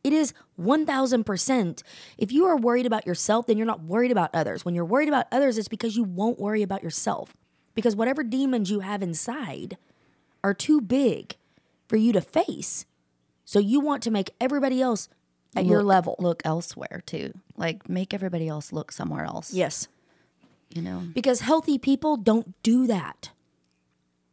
[0.06, 1.82] It is 1000%.
[2.20, 4.64] If you are worried about yourself, then you're not worried about others.
[4.64, 7.36] When you're worried about others, it's because you won't worry about yourself.
[7.74, 9.78] Because whatever demons you have inside
[10.44, 11.38] are too big
[11.88, 12.86] for you to face.
[13.46, 15.10] So you want to make everybody else
[15.56, 16.16] at your level.
[16.20, 17.34] Look elsewhere too.
[17.58, 19.56] Like make everybody else look somewhere else.
[19.56, 19.88] Yes.
[20.70, 21.02] You know.
[21.16, 23.32] Because healthy people don't do that.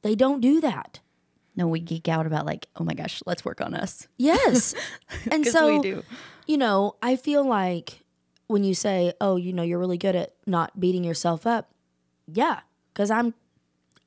[0.02, 1.00] They don't do that.
[1.54, 4.08] No, we geek out about like, oh my gosh, let's work on us.
[4.16, 4.74] Yes.
[5.30, 6.02] and so we do.
[6.46, 8.02] you know, I feel like
[8.46, 11.72] when you say, "Oh, you know, you're really good at not beating yourself up."
[12.26, 12.60] Yeah,
[12.94, 13.34] cuz I'm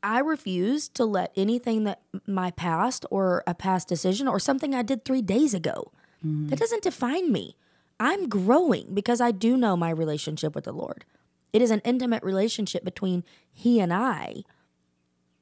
[0.02, 4.84] I refuse to let anything that my past or a past decision or something I
[4.84, 5.92] did 3 days ago
[6.26, 6.50] mm-hmm.
[6.50, 7.56] that doesn't define me.
[8.00, 11.06] I'm growing because I do know my relationship with the Lord.
[11.54, 14.44] It is an intimate relationship between He and I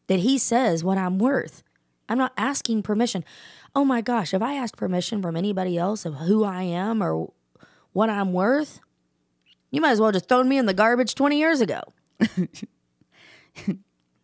[0.07, 1.63] that He says what I'm worth.
[2.13, 3.25] I'm not asking permission.
[3.75, 7.33] Oh my gosh, if I ask permission from anybody else of who I am or
[7.91, 8.79] what I'm worth,
[9.71, 11.81] you might as well just thrown me in the garbage 20 years ago.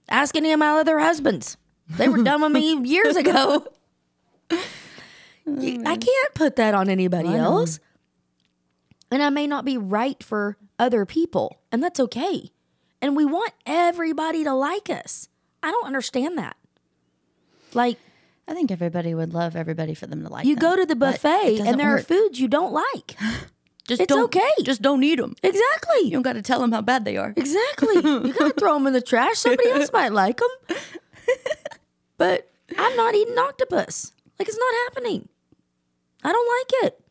[0.09, 1.57] Ask any of my other husbands.
[1.87, 3.65] They were done with me years ago.
[4.51, 4.63] Oh,
[5.47, 7.79] you- I can't put that on anybody else.
[9.11, 12.51] And I may not be right for other people, and that's okay.
[13.01, 15.29] And we want everybody to like us.
[15.63, 16.55] I don't understand that.
[17.73, 17.97] Like,
[18.47, 20.45] I think everybody would love everybody for them to like.
[20.45, 21.99] you them, go to the buffet and there work.
[22.01, 23.15] are foods you don't like.
[23.87, 24.49] Just it's don't, okay.
[24.63, 25.35] Just don't eat them.
[25.41, 26.01] Exactly.
[26.03, 27.33] You don't got to tell them how bad they are.
[27.35, 27.95] Exactly.
[27.95, 29.37] You gotta throw them in the trash.
[29.39, 30.77] Somebody else might like them.
[32.17, 34.11] But I'm not eating octopus.
[34.37, 35.29] Like it's not happening.
[36.23, 37.01] I don't like it.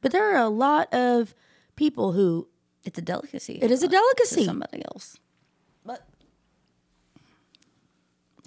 [0.00, 1.34] But there are a lot of
[1.76, 2.46] people who
[2.84, 3.58] It's a delicacy.
[3.60, 4.44] it is a to delicacy.
[4.44, 5.18] somebody else.
[5.84, 6.06] But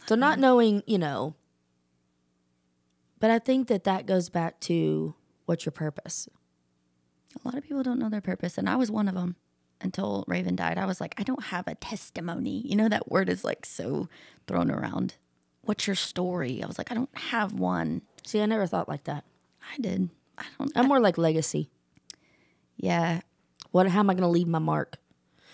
[0.07, 0.41] So not mm-hmm.
[0.41, 1.35] knowing, you know.
[3.19, 5.13] But I think that that goes back to
[5.45, 6.27] what's your purpose.
[7.35, 9.35] a lot of people don't know their purpose, and I was one of them.
[9.83, 12.61] Until Raven died, I was like, I don't have a testimony.
[12.63, 14.07] You know that word is like so
[14.47, 15.15] thrown around.
[15.63, 16.61] What's your story?
[16.63, 18.03] I was like, I don't have one.
[18.23, 19.23] See, I never thought like that.
[19.73, 20.09] I did.
[20.37, 20.71] I don't.
[20.75, 21.71] I'm more like legacy.
[22.77, 23.21] yeah,
[23.71, 23.87] What?
[23.87, 24.97] How am I going to leave my mark?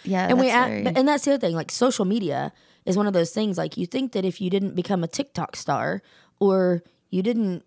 [0.04, 0.28] yeah.
[0.28, 2.52] and we very- and that's the other thing like social media
[2.88, 5.56] is one of those things like you think that if you didn't become a tiktok
[5.56, 6.02] star
[6.39, 7.63] or you didn't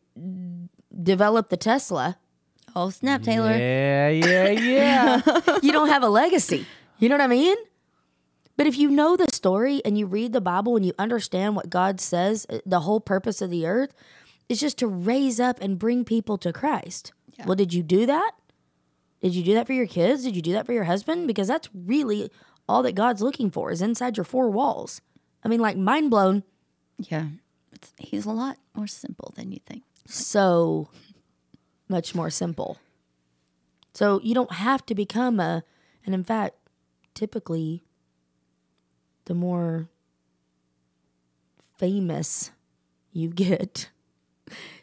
[1.03, 2.17] develop the tesla
[2.75, 3.57] oh snap, Taylor.
[3.57, 5.21] Yeah, yeah, yeah.
[5.63, 6.67] you don't have a legacy.
[6.99, 7.57] You know what i mean?
[8.57, 11.71] But if you know the story and you read the bible and you understand what
[11.71, 13.95] god says uh, the whole purpose of the earth
[14.49, 17.13] is just to raise up and bring people to christ.
[17.47, 18.33] Well did you do that?
[19.23, 20.25] Did you do that for your kids?
[20.25, 21.27] Did you do that for your husband?
[21.27, 22.31] Because that's really
[22.69, 25.01] all that god's looking for is inside your four walls
[25.45, 26.43] i mean like mind blown
[26.99, 27.27] Yeah,
[27.73, 29.83] it's, he's a lot more simple than you think.
[30.07, 30.89] so
[31.89, 32.79] much more simple.
[33.95, 35.65] So you don't have to become a,
[36.07, 36.55] and in fact,
[37.15, 37.83] typically,
[39.25, 39.89] the more
[41.79, 42.51] famous
[43.13, 43.91] you get,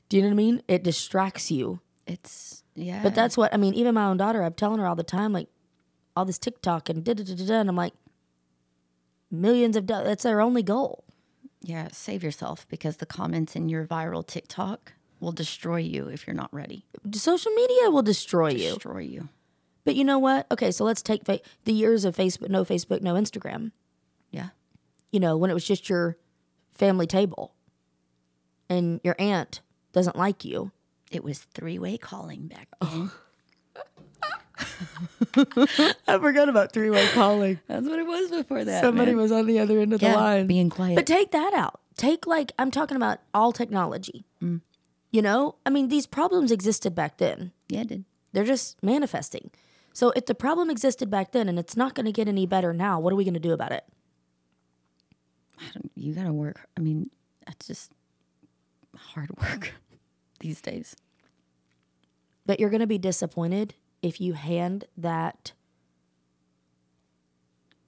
[0.09, 0.61] do you know what I mean?
[0.67, 1.79] It distracts you.
[2.05, 3.01] It's yeah.
[3.03, 3.73] But that's what I mean.
[3.73, 5.47] Even my own daughter, I'm telling her all the time, like
[6.15, 7.93] all this TikTok and da da da da, da and I'm like,
[9.31, 10.07] millions of dollars.
[10.07, 11.03] That's their only goal.
[11.61, 11.89] yeah.
[11.91, 16.53] Save yourself because the comments in your viral TikTok will destroy you if you're not
[16.53, 16.85] ready.
[17.13, 18.73] Social media will destroy you.
[18.75, 19.29] Destroy you.
[19.83, 20.45] But you know what?
[20.51, 23.71] Okay, so let's take fa- the years of Facebook, no Facebook, no Instagram.
[24.31, 24.49] Yeah.
[25.11, 26.17] You know, when it was just your
[26.71, 27.53] family table
[28.69, 29.61] and your aunt
[29.93, 30.71] doesn't like you.
[31.09, 33.11] It was three way calling back then.
[36.07, 37.59] I forgot about three way calling.
[37.67, 38.83] That's what it was before that.
[38.83, 39.21] Somebody man.
[39.21, 40.47] was on the other end of yeah, the line.
[40.47, 40.95] being quiet.
[40.95, 41.79] But take that out.
[41.95, 44.25] Take like I'm talking about all technology.
[44.41, 44.61] Mm.
[45.11, 47.51] You know, I mean, these problems existed back then.
[47.69, 48.05] yeah, it did.
[48.33, 49.51] They're just manifesting.
[49.93, 52.73] So if the problem existed back then and it's not going to get any better
[52.73, 53.83] now, what are we going to do about it?
[55.59, 56.67] I don't, you got to work.
[56.77, 57.09] I mean,
[57.45, 57.91] that's just
[58.95, 59.73] hard work
[60.39, 60.95] these days.
[62.45, 65.53] But you're going to be disappointed if you hand that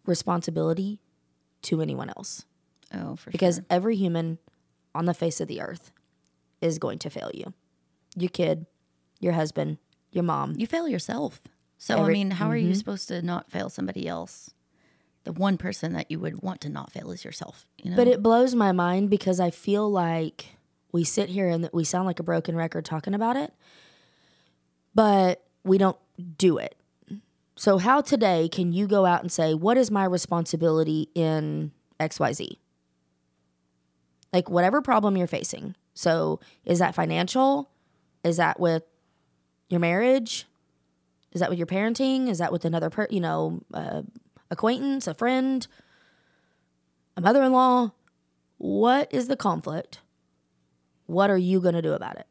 [0.05, 0.99] responsibility
[1.63, 2.45] to anyone else.
[2.93, 3.65] Oh, for Because sure.
[3.69, 4.39] every human
[4.95, 5.91] on the face of the earth
[6.61, 7.53] is going to fail you.
[8.15, 8.65] Your kid,
[9.19, 9.77] your husband,
[10.11, 10.55] your mom.
[10.57, 11.41] You fail yourself.
[11.77, 12.73] So, I mean, how are you mm-hmm.
[12.73, 14.53] supposed to not fail somebody else?
[15.23, 17.65] The one person that you would want to not fail is yourself.
[17.81, 17.95] You know?
[17.95, 20.57] But it blows my mind because I feel like
[20.91, 23.53] we sit here and we sound like a broken record talking about it,
[24.95, 25.97] but we don't
[26.37, 26.75] do it.
[27.55, 32.57] So, how today can you go out and say, What is my responsibility in XYZ?
[34.31, 35.75] Like, whatever problem you're facing.
[35.93, 37.69] So, is that financial?
[38.23, 38.83] Is that with
[39.69, 40.45] your marriage?
[41.31, 42.29] Is that with your parenting?
[42.29, 44.03] Is that with another, per- you know, uh,
[44.49, 45.67] acquaintance, a friend,
[47.17, 47.91] a mother in law?
[48.57, 49.99] What is the conflict?
[51.05, 52.27] What are you going to do about it?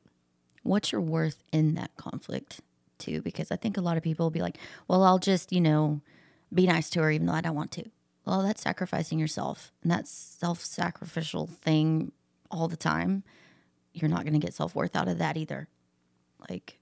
[0.69, 2.61] what's your worth in that conflict
[2.99, 5.61] too because i think a lot of people will be like well i'll just you
[5.61, 6.01] know
[6.53, 7.85] be nice to her even though i don't want to
[8.25, 12.13] well that's sacrificing yourself and that self-sacrificial thing
[12.51, 13.23] all the time
[13.93, 15.69] you're not going to get self-worth out of that either
[16.49, 16.79] like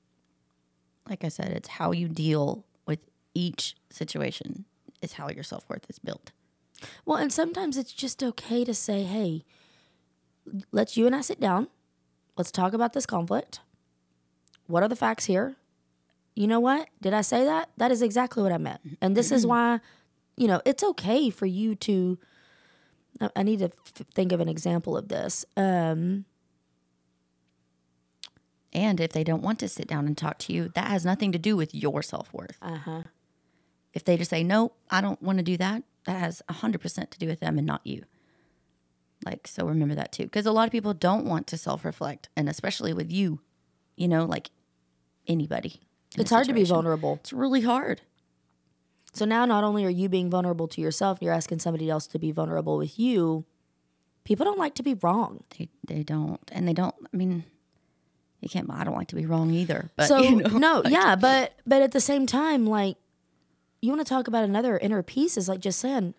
[1.09, 3.01] like i said it's how you deal with
[3.35, 4.65] each situation
[5.03, 6.33] is how your self-worth is built
[7.05, 9.45] Well, and sometimes it's just okay to say, hey,
[10.73, 11.69] let's you and I sit down.
[12.37, 13.61] Let's talk about this conflict.
[14.67, 15.57] What are the facts here?
[16.37, 16.89] You know what?
[17.01, 17.71] Did I say that?
[17.79, 18.81] That is exactly what I meant.
[19.01, 19.81] And this is why,
[20.37, 22.19] you know, it's okay for you to.
[23.35, 25.45] I- need to f- think of an example of this.
[25.57, 26.27] Um,
[28.73, 31.33] And if they don't want to sit down and talk to you, that has nothing
[31.33, 32.59] to do with your self worth.
[32.61, 33.03] uh huh.
[33.95, 37.19] If they just say, no, I don't want to do that, that has 100% to
[37.19, 38.03] do with them and not you.
[39.25, 40.25] Like, so remember that too.
[40.25, 42.29] Because a lot of people don't want to self reflect.
[42.37, 43.41] And especially with you,
[43.97, 44.51] you know, like
[45.27, 45.81] anybody.
[46.17, 47.19] In a It's hard to be vulnerable.
[47.21, 48.01] It's really hard.
[49.13, 52.19] So now, not only are you being vulnerable to yourself, you're asking somebody else to
[52.19, 53.45] be vulnerable with you.
[54.25, 55.45] People don't like to be wrong.
[55.57, 56.41] They, they don't.
[56.53, 57.45] And they don't, I mean,
[58.41, 59.91] you can't, I don't like to be wrong either.
[59.97, 62.97] But, so you know, no, like, yeah, but but at the same time, like
[63.81, 66.15] you want to talk about another inner peace is like just saying,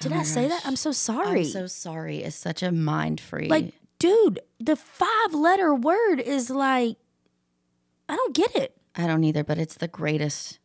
[0.00, 0.62] did oh I say that?
[0.64, 1.40] I'm so sorry.
[1.40, 2.18] I'm so sorry.
[2.18, 3.48] It's such a mind free.
[3.48, 6.96] like, dude, the five letter word is like,
[8.08, 8.76] I don't get it.
[8.96, 10.58] I don't either, but it's the greatest.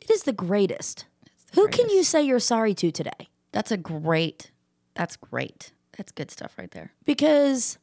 [0.00, 1.06] It is the greatest.
[1.54, 3.28] Who can you say you're sorry to today?
[3.52, 4.50] That's a great,
[4.94, 5.72] that's great.
[5.96, 6.92] That's good stuff right there.
[7.04, 7.78] because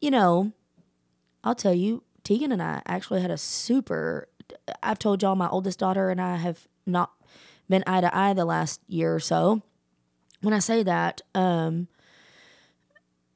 [0.00, 0.52] you know
[1.42, 4.28] i'll tell you tegan and i actually had a super
[4.82, 7.10] i've told y'all my oldest daughter and i have not
[7.68, 9.60] been eye to eye the last year or so
[10.42, 11.88] when i say that um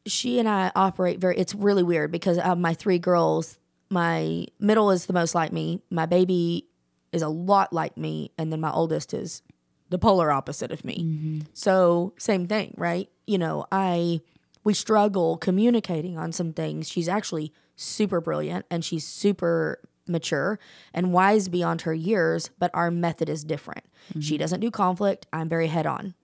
[0.06, 3.58] she and i operate very it's really weird because my three girls
[3.90, 5.80] my middle is the most like me.
[5.90, 6.66] My baby
[7.12, 9.42] is a lot like me and then my oldest is
[9.90, 10.98] the polar opposite of me.
[10.98, 11.40] Mm-hmm.
[11.52, 13.08] So same thing right?
[13.26, 14.20] You know i
[14.64, 16.88] we struggle communicating on some things.
[16.88, 20.58] She's actually super brilliant and she's super mature
[20.92, 23.84] and wise beyond her years but our method is different.
[24.20, 24.40] She mm-hmm.
[24.40, 25.26] doesn't do conflict.
[25.32, 26.14] I'm very head on.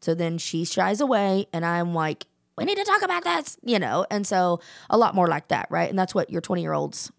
[0.00, 3.78] So then she shies away, and I'm like, we need to talk about this, you
[3.78, 4.06] know?
[4.10, 5.88] And so a lot more like that, right?
[5.88, 7.10] And that's what your 20 year olds.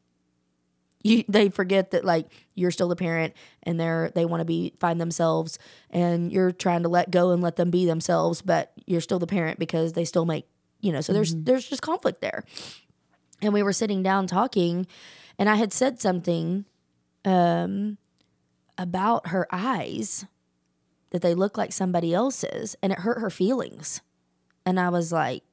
[1.03, 4.73] You, they forget that like you're still the parent and they're they want to be
[4.79, 5.57] find themselves
[5.89, 9.27] and you're trying to let go and let them be themselves but you're still the
[9.27, 10.47] parent because they still make
[10.81, 12.43] you know so there's there's just conflict there
[13.41, 14.87] and we were sitting down talking
[15.37, 16.65] and i had said something
[17.23, 17.97] um
[18.77, 20.25] about her eyes
[21.11, 24.01] that they look like somebody else's and it hurt her feelings.
[24.67, 25.43] And I was like,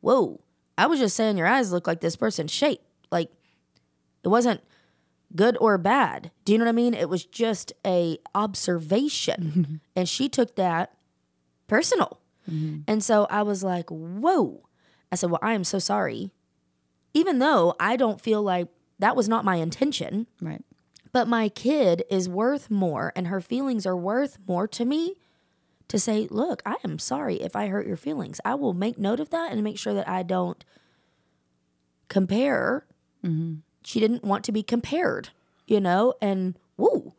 [0.00, 0.40] whoa,
[0.78, 2.80] I was just saying your eyes look like this person's shape.
[3.10, 3.30] Like
[4.22, 4.62] it wasn't
[5.36, 6.30] good or bad.
[6.46, 6.94] Do you know what I mean?
[6.94, 9.82] It was just a observation.
[9.96, 10.94] and she took that
[11.66, 12.18] personal.
[12.50, 12.80] Mm-hmm.
[12.88, 14.62] And so I was like, whoa.
[15.12, 16.30] I said, well, I am so sorry.
[17.12, 18.68] Even though I don't feel like
[19.00, 20.28] that was not my intention.
[20.40, 20.64] Right.
[21.12, 25.16] But my kid is worth more and her feelings are worth more to me
[25.88, 28.40] to say, look, I am sorry if I hurt your feelings.
[28.44, 30.64] I will make note of that and make sure that I don't
[32.08, 32.86] compare.
[33.24, 33.56] Mm-hmm.
[33.82, 35.30] She didn't want to be compared,
[35.66, 37.12] you know, and woo,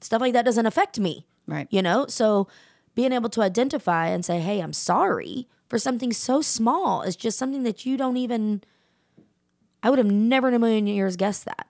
[0.00, 1.66] stuff like that doesn't affect me, Right.
[1.70, 2.06] you know?
[2.06, 2.48] So
[2.94, 7.38] being able to identify and say, hey, I'm sorry for something so small is just
[7.38, 8.62] something that you don't even,
[9.82, 11.66] I would have never in a million years guessed that.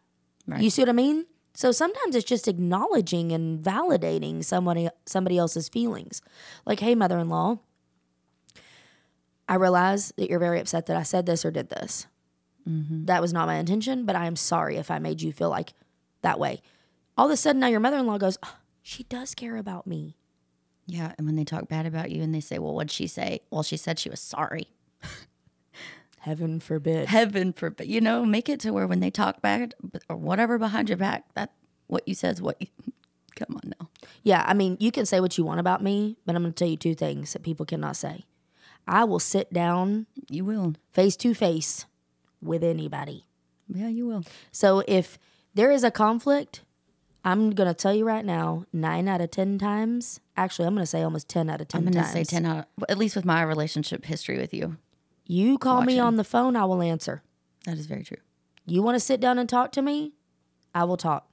[0.46, 0.60] Right.
[0.60, 1.24] You see what I mean?
[1.54, 6.22] So sometimes it's just acknowledging and validating somebody somebody else's feelings.
[6.64, 7.58] Like, hey, mother-in-law,
[9.48, 12.06] I realize that you're very upset that I said this or did this.
[12.68, 13.06] Mm-hmm.
[13.06, 15.72] That was not my intention, but I am sorry if I made you feel like
[16.22, 16.62] that way.
[17.18, 20.16] All of a sudden, now your mother-in-law goes, "Oh, she does care about me.
[20.86, 21.12] Yeah.
[21.16, 23.40] And when they talk bad about you and they say, well, what'd she say?
[23.50, 24.68] Well, she said she was sorry.
[26.22, 27.08] Heaven forbid.
[27.08, 27.88] Heaven forbid.
[27.88, 29.74] You know, make it to where when they talk bad
[30.08, 31.52] or whatever behind your back, that
[31.88, 32.68] what you said is what you.
[33.36, 33.88] Come on now.
[34.22, 36.56] Yeah, I mean, you can say what you want about me, but I'm going to
[36.56, 38.24] tell you two things that people cannot say.
[38.86, 40.74] I will sit down You will.
[40.92, 41.86] face to face
[42.40, 43.24] with anybody.
[43.68, 44.22] Yeah, you will.
[44.52, 45.18] So if
[45.54, 46.62] there is a conflict,
[47.24, 50.82] I'm going to tell you right now, nine out of 10 times, actually, I'm going
[50.84, 53.16] to say almost 10 out of 10 I'm going to say 10 out, at least
[53.16, 54.76] with my relationship history with you.
[55.24, 57.22] You call me on the phone, I will answer.
[57.64, 58.18] That is very true.
[58.66, 60.12] You want to sit down and talk to me?
[60.74, 61.28] I will talk.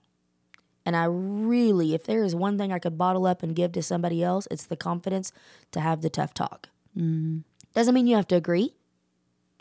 [0.86, 3.84] And I really, if there is one thing I could bottle up and give to
[3.84, 5.32] somebody else, it's the confidence
[5.72, 6.70] to have the tough talk.
[6.98, 7.40] Mm-hmm.
[7.74, 8.76] Doesn't mean you have to agree.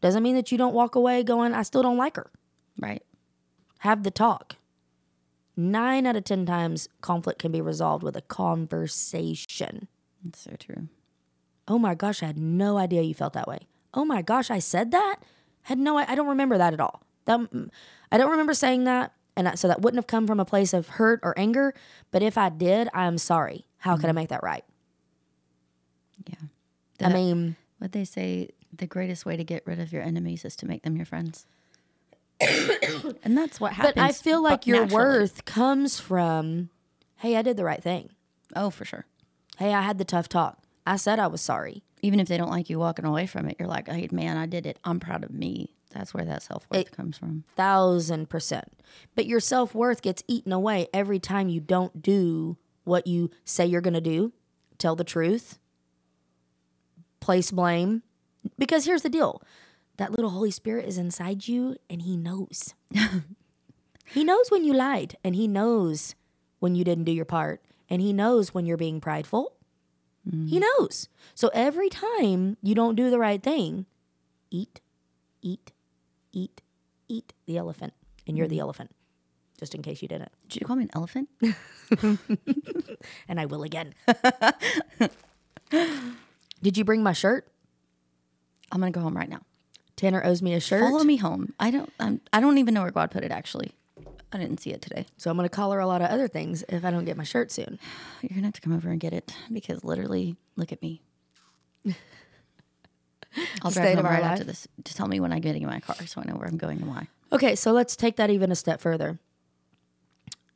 [0.00, 2.30] Doesn't mean that you don't walk away going, I still don't like her.
[2.78, 3.02] Right.
[3.80, 4.56] Have the talk.
[5.56, 9.88] Nine out of 10 times, conflict can be resolved with a conversation.
[10.24, 10.88] That's so true.
[11.66, 13.66] Oh my gosh, I had no idea you felt that way.
[13.94, 15.16] Oh my gosh, I said that?
[15.62, 17.02] Had no, I don't remember that at all.
[17.24, 17.70] That, mm,
[18.10, 19.12] I don't remember saying that.
[19.36, 21.74] And I, so that wouldn't have come from a place of hurt or anger.
[22.10, 23.66] But if I did, I am sorry.
[23.78, 24.16] How can I mm-hmm.
[24.16, 24.64] make that right?
[26.26, 27.06] Yeah.
[27.06, 30.56] I mean, What they say, the greatest way to get rid of your enemies is
[30.56, 31.46] to make them your friends.
[32.40, 33.94] and that's what happens.
[33.94, 35.04] But I feel like your naturally.
[35.04, 36.70] worth comes from,
[37.16, 38.10] hey, I did the right thing.
[38.56, 39.06] Oh, for sure.
[39.58, 40.58] Hey, I had the tough talk.
[40.86, 41.82] I said I was sorry.
[42.02, 44.46] Even if they don't like you walking away from it, you're like, hey, man, I
[44.46, 44.78] did it.
[44.84, 45.74] I'm proud of me.
[45.90, 47.44] That's where that self worth comes from.
[47.56, 48.72] Thousand percent.
[49.14, 53.66] But your self worth gets eaten away every time you don't do what you say
[53.66, 54.32] you're going to do,
[54.78, 55.58] tell the truth,
[57.20, 58.02] place blame.
[58.58, 59.42] Because here's the deal
[59.98, 62.74] that little Holy Spirit is inside you and he knows.
[64.06, 66.14] he knows when you lied and he knows
[66.60, 69.52] when you didn't do your part and he knows when you're being prideful.
[70.30, 70.62] He mm.
[70.62, 71.08] knows.
[71.34, 73.86] So every time you don't do the right thing,
[74.50, 74.80] eat,
[75.40, 75.72] eat,
[76.32, 76.62] eat,
[77.08, 77.94] eat the elephant.
[78.26, 78.62] And you're the mm.
[78.62, 78.90] elephant,
[79.58, 80.30] just in case you didn't.
[80.48, 81.28] Did you call me an elephant?
[83.28, 83.94] And I will again.
[86.62, 87.46] Did you bring my shirt?
[88.72, 89.40] I'm gonna go home right now.
[89.96, 90.80] Tanner owes me a shirt.
[90.80, 91.54] Follow me home.
[91.58, 91.92] I don't.
[91.98, 93.30] I'm, I don't even know where God put it.
[93.30, 93.72] Actually,
[94.32, 95.06] I didn't see it today.
[95.16, 97.16] So I'm going to call her a lot of other things if I don't get
[97.16, 97.78] my shirt soon.
[98.22, 101.00] You're gonna have to come over and get it because literally, look at me.
[103.62, 104.32] I'll drive home right life.
[104.32, 104.66] after this.
[104.84, 106.78] Just tell me when I'm getting in my car so I know where I'm going
[106.78, 107.08] and why.
[107.32, 109.18] Okay, so let's take that even a step further.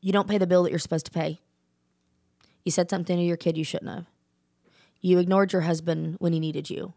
[0.01, 1.41] You don't pay the bill that you're supposed to pay.
[2.65, 4.07] You said something to your kid you shouldn't have.
[5.01, 6.95] You ignored your husband when he needed you.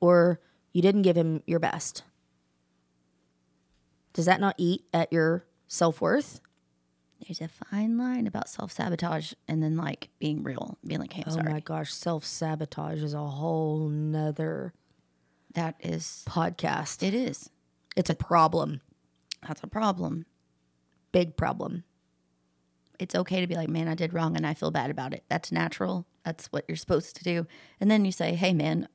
[0.00, 0.40] Or
[0.72, 2.02] you didn't give him your best.
[4.12, 6.40] Does that not eat at your self worth?
[7.26, 11.22] There's a fine line about self sabotage and then like being real, being like, "Hey,
[11.26, 14.72] I'm Oh sorry." my gosh, self sabotage is a whole nother
[15.54, 17.02] That is, podcast.
[17.06, 17.50] it is.
[17.96, 18.80] It's a problem.
[19.46, 20.26] That's a problem.
[21.12, 21.84] Big problem.
[22.98, 25.24] It's okay to be like, "Man, I did wrong and I feel bad about it."
[25.28, 26.06] That's natural.
[26.24, 27.46] That's what you're supposed to do.
[27.80, 28.88] And then you say, "Hey, man,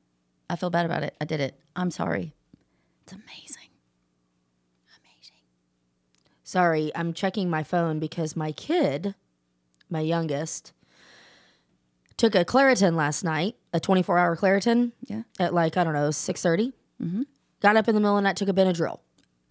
[0.48, 1.14] I feel bad about it.
[1.20, 1.58] I did it.
[1.76, 2.34] I'm sorry."
[3.02, 3.28] It's amazing.
[3.30, 3.70] Amazing.
[6.44, 9.14] Sorry, I'm checking my phone because my kid,
[9.88, 10.72] my youngest,
[12.18, 15.22] took a Claritin last night, a 24 hour Claritin Yeah.
[15.40, 16.72] at like, I don't know, 6.30.
[17.02, 17.24] Mhm.
[17.60, 19.00] Got up in the middle of the night, took a Benadryl.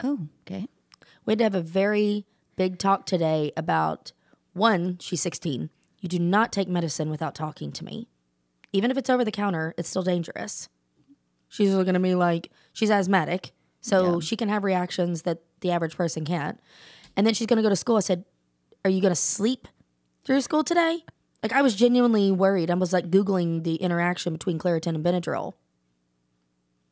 [0.02, 0.68] Oh, okay.
[1.26, 2.26] We had to have a very
[2.56, 4.12] big talk today about
[4.52, 5.70] one, she's 16.
[6.00, 8.08] You do not take medicine without talking to me.
[8.72, 10.68] Even if it's over the counter, it's still dangerous.
[11.48, 13.52] She's looking at me like she's asthmatic,
[13.84, 16.58] so she can have reactions that the average person can't.
[17.16, 17.96] And then she's going to go to school.
[17.96, 18.24] I said,
[18.84, 19.68] Are you going to sleep
[20.24, 21.04] through school today?
[21.42, 22.70] Like, I was genuinely worried.
[22.70, 25.52] I was like Googling the interaction between Claritin and Benadryl.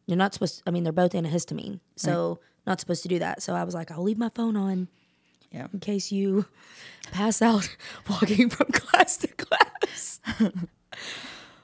[0.06, 3.42] You're not supposed I mean, they're both antihistamine, so not supposed to do that.
[3.42, 4.88] So I was like, I'll leave my phone on
[5.50, 5.68] Yeah.
[5.72, 6.44] in case you
[7.12, 7.74] pass out
[8.10, 10.20] walking from class to class.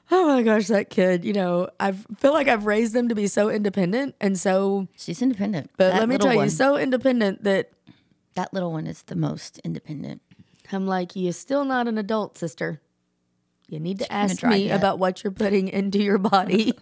[0.11, 3.27] oh my gosh, that kid, you know, I feel like I've raised them to be
[3.27, 5.69] so independent and so, She's independent.
[5.77, 7.71] but That let me tell one, you, so independent that
[8.35, 10.21] that little one is the most independent.
[10.71, 12.81] I'm like, you're still not an adult, sister.
[13.67, 14.79] You need to gonna ask me you up.
[14.79, 16.73] about what you're putting into your body.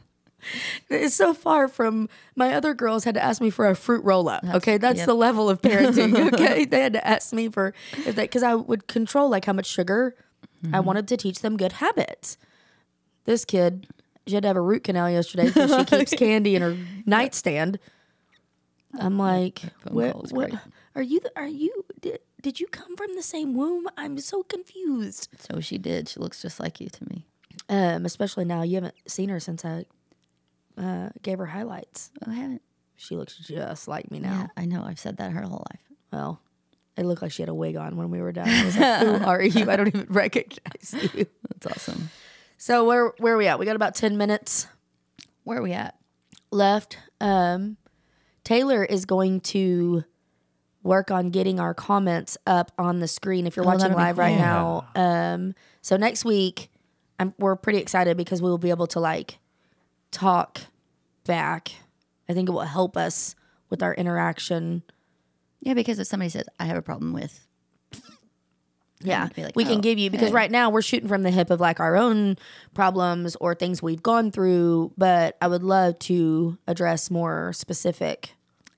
[0.89, 4.29] it's so far from my other girls had to ask me for a fruit roll
[4.29, 4.43] up.
[4.43, 5.07] Okay, that's yep.
[5.07, 6.33] the level of parenting.
[6.33, 7.73] Okay, they had to ask me for
[8.05, 10.15] if they because I would control like how much sugar.
[10.63, 10.75] Mm-hmm.
[10.75, 12.37] I wanted to teach them good habits.
[13.27, 13.87] This kid,
[14.25, 17.77] she had to have a root canal yesterday because she keeps candy in her nightstand.
[18.97, 20.61] I'm like, phone where, call is what, great.
[20.95, 21.19] are you?
[21.35, 21.85] Are you?
[21.99, 23.85] Did, did you come from the same womb?
[23.97, 25.27] I'm so confused.
[25.37, 26.07] So she did.
[26.07, 27.25] She looks just like you to me.
[27.67, 29.83] Um, especially now, you haven't seen her since I
[30.77, 32.11] uh, gave her highlights.
[32.25, 32.61] Oh, I haven't.
[32.95, 34.31] She looks just like me now.
[34.55, 34.83] Yeah, I know.
[34.83, 35.81] I've said that her whole life.
[36.13, 36.39] Well,
[36.95, 38.47] it looked like she had a wig on when we were done.
[38.47, 39.69] I was like, "Who are you?
[39.69, 42.09] I don't even recognize you." That's awesome.
[42.57, 43.59] So where where are we at?
[43.59, 44.67] We got about ten minutes
[45.43, 45.95] Where are we at?
[46.51, 46.97] left.
[47.21, 47.77] Um,
[48.43, 50.03] Taylor is going to
[50.83, 54.01] work on getting our comments up on the screen if you're Oh, watching that'll be
[54.03, 54.85] live right cool.
[54.95, 55.33] now.
[55.33, 56.69] Um, so next week,
[57.19, 59.39] I'm, we're pretty excited because we will be able to like
[60.11, 60.59] talk
[61.25, 61.71] back.
[62.29, 63.35] I think it will help us
[63.69, 64.83] with our interaction.
[65.59, 67.46] Yeah, because if somebody says, I have a problem with,
[69.01, 71.31] Yeah, like, we can "Oh, give you because okay." right now we're shooting from the
[71.31, 72.37] hip of like our own
[72.73, 74.91] problems or things we've gone through.
[74.97, 78.33] But I would love to address more specific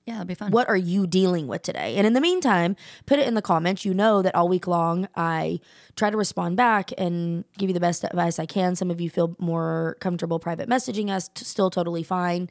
[0.06, 0.50] yeah, it'll be fun.
[0.50, 1.94] what are you dealing with today?
[1.96, 3.84] And in the meantime, put it in the comments.
[3.84, 5.60] You know that all week long I
[5.94, 8.74] try to respond back and give you the best advice I can.
[8.76, 12.48] Some of you feel more comfortable private messaging us, t- still totally fine.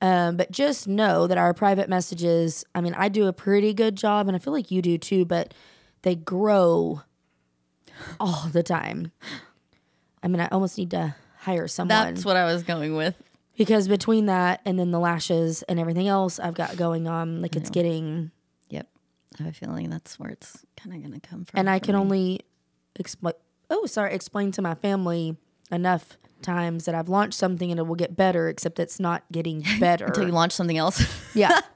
[0.00, 3.96] Um, but just know that our private messages, I mean, I do a pretty good
[3.96, 5.54] job and I feel like you do too, but
[6.02, 7.02] they grow
[8.20, 9.12] all the time.
[10.22, 13.14] I mean, I almost need to hire someone That's what I was going with.
[13.56, 17.56] because between that and then the lashes and everything else I've got going on, like
[17.56, 18.30] it's getting
[18.70, 18.88] Yep.
[19.40, 21.58] I have a feeling that's where it's kind of going to come from.
[21.58, 22.00] and I can me.
[22.00, 22.40] only
[22.96, 23.34] explain.
[23.70, 25.36] Oh, sorry, explain to my family
[25.70, 29.64] enough times that I've launched something and it will get better, except it's not getting
[29.80, 30.06] better.
[30.06, 31.02] until you launch something else.
[31.34, 31.60] yeah.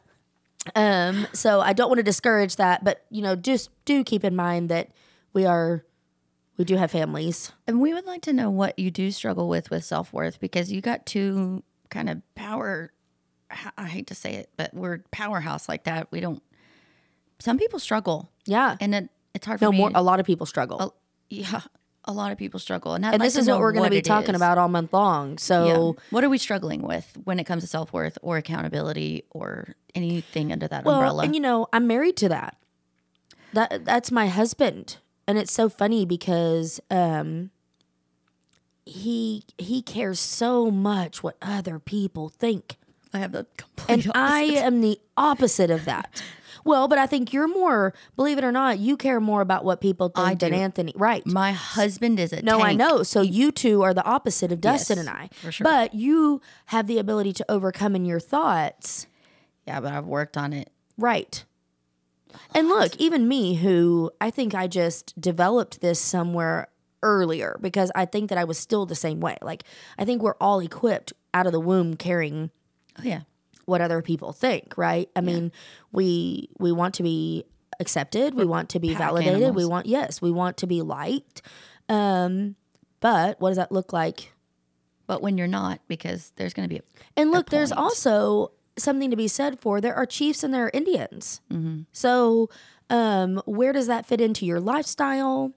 [0.74, 1.26] Um.
[1.32, 4.68] So I don't want to discourage that, but you know, just do keep in mind
[4.70, 4.90] that
[5.32, 5.84] we are,
[6.56, 7.52] we do have families.
[7.66, 10.72] and we would like to know what you do struggle with with self worth because
[10.72, 12.92] you got two kind of power.
[13.78, 16.08] I hate to say it, but we're powerhouse like that.
[16.10, 16.42] We don't.
[17.38, 18.76] Some people struggle, Yeah.
[18.80, 19.90] and it, it's hard for no more.
[19.94, 20.96] A lot of people struggle.
[21.30, 21.60] yeah,
[22.06, 24.00] a lot of people struggle, and, and like this is what we're going to be
[24.02, 24.40] talking is.
[24.40, 25.38] about all month long.
[25.38, 26.02] So Yeah.
[26.10, 30.52] What are we struggling with when it comes to self worth or accountability or anything
[30.52, 31.24] under that Well, umbrella?
[31.24, 32.56] and you know, I'm married to that.
[33.52, 37.50] That that's my husband, and it's so funny because um,
[38.84, 42.76] he he cares so much what other people think,
[43.12, 46.22] I have the complete and I am the opposite of that.
[46.66, 49.80] Well, but I think you're more, believe it or not, you care more about what
[49.80, 50.58] people think I than do.
[50.58, 50.92] Anthony.
[50.96, 51.24] Right.
[51.26, 53.02] My husband is a No, I know.
[53.02, 55.28] So you two are the opposite of Dustin Yes, and I.
[55.32, 55.64] for sure.
[55.64, 59.06] But you have the ability to overcome in your thoughts.
[59.66, 60.70] Yeah, but I've worked on it.
[60.98, 61.44] Right.
[62.54, 66.68] And look, even me, who I think I just developed this somewhere
[67.02, 69.36] earlier because I think that I was still the same way.
[69.40, 69.62] Like,
[69.98, 72.50] I think we're all equipped out of the womb carrying
[72.98, 73.20] Oh yeah,
[73.66, 75.08] what other people think, right?
[75.14, 75.52] I mean,
[75.92, 77.44] we we want to be
[77.78, 81.42] accepted, we want to be validated, we want yes, we want to be liked.
[81.88, 82.56] Um,
[83.00, 84.32] but what does that look like
[85.06, 86.82] but when you're not, because there's going to be a
[87.16, 87.80] And look, there's point.
[87.80, 91.40] also something to be said for there are chiefs and there are Indians.
[91.50, 91.82] Mm-hmm.
[91.92, 92.50] So,
[92.90, 95.52] um, where does that fit into your lifestyle?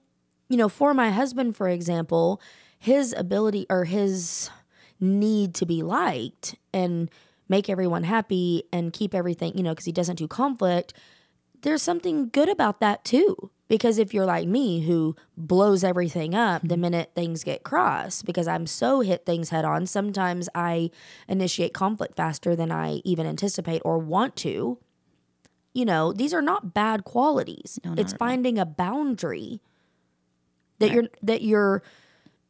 [0.48, 2.40] You know, for my husband, for example,
[2.78, 4.50] his ability or his
[4.98, 7.10] need to be liked and
[7.50, 10.94] make everyone happy and keep everything, you know, because he doesn't do conflict,
[11.62, 13.50] there's something good about that too.
[13.68, 18.48] Because if you're like me, who blows everything up the minute things get crossed, because
[18.48, 20.90] I'm so hit things head on, sometimes I
[21.28, 24.78] initiate conflict faster than I even anticipate or want to.
[25.72, 27.78] You know, these are not bad qualities.
[28.00, 29.60] it's finding a boundary
[30.80, 31.82] that you're that you're,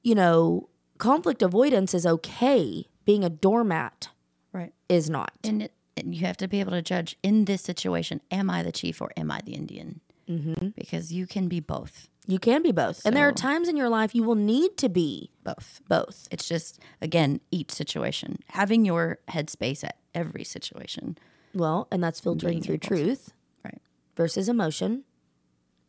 [0.02, 2.86] you know, conflict avoidance is okay.
[3.04, 4.08] Being a doormat
[4.52, 4.72] right.
[4.88, 5.32] is not.
[5.44, 8.62] And, it, and you have to be able to judge in this situation: Am I
[8.62, 10.00] the chief or am I the Indian?
[10.28, 10.68] Mm-hmm.
[10.76, 12.08] Because you can be both.
[12.26, 13.02] You can be both.
[13.04, 15.80] and there are times in your life you will need to be Both.
[15.88, 16.28] both.
[16.30, 21.18] It's just again each situation, having your headspace at every situation.
[21.52, 23.32] Well, and that's filtering through truth
[23.64, 23.80] Right.
[24.14, 25.02] versus emotion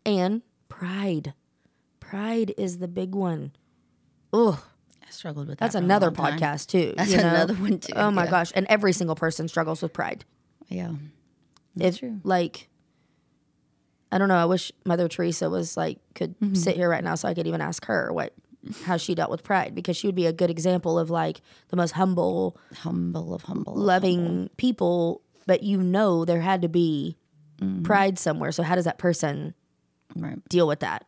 [0.06, 1.34] and pride.
[2.00, 3.52] Pride is the big one.
[4.34, 4.58] Ugh,
[5.14, 6.94] struggled with that's that a another podcast too.
[6.98, 7.28] That's you know?
[7.30, 7.94] another one too.
[7.96, 8.32] Oh my yeah.
[8.32, 8.52] gosh!
[8.56, 10.26] And every single person struggles with pride.
[10.70, 10.92] Yeah.
[11.78, 12.20] it's true.
[12.24, 12.70] like,
[14.12, 14.36] I don't know.
[14.38, 16.56] I wish Mother Teresa was like could Mm-hmm.
[16.56, 18.34] sit here right now so I could even ask her what
[18.84, 21.76] how she dealt with pride because she would be a good example of like the
[21.78, 23.74] most humble, Humble of humble.
[23.76, 25.22] loving people.
[25.48, 27.18] But you know there had to be
[27.60, 27.84] Mm-hmm.
[27.84, 28.52] pride somewhere.
[28.52, 29.54] So how does that person.
[30.16, 30.40] Right.
[30.50, 31.06] deal with that?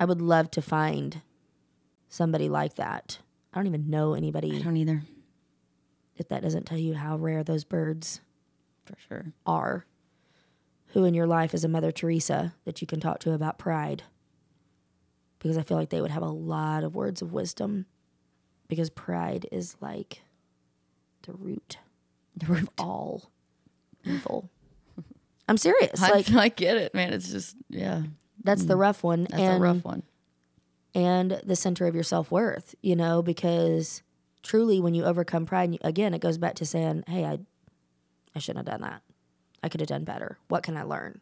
[0.00, 1.20] I would love to find
[2.12, 3.18] somebody like that.
[3.52, 4.56] I don't even know anybody.
[4.56, 5.02] I don't either.
[6.16, 8.20] if that doesn't tell you how rare those birds
[8.84, 9.32] For sure.
[9.46, 9.86] are.
[10.88, 14.02] Who in your life is a Mother Teresa that you can talk to about pride?
[15.38, 17.86] Because I feel like they would have a lot of words of wisdom.
[18.68, 20.20] Because pride is like
[21.22, 21.78] the root
[22.36, 22.62] The root.
[22.62, 23.30] of all
[24.04, 24.50] evil.
[25.48, 26.02] I'm serious.
[26.02, 27.14] I, Like I get it, man.
[27.14, 28.02] It's just yeah.
[28.44, 28.80] that's the mm.
[28.80, 29.22] rough one.
[29.24, 30.02] That's and a rough one.
[30.94, 34.02] And the center of your self worth, you know, because
[34.42, 37.38] truly when you overcome pride, you, again, it goes back to saying, hey, I,
[38.34, 39.02] I shouldn't have done that.
[39.62, 40.38] I could have done better.
[40.48, 41.20] What can I learn?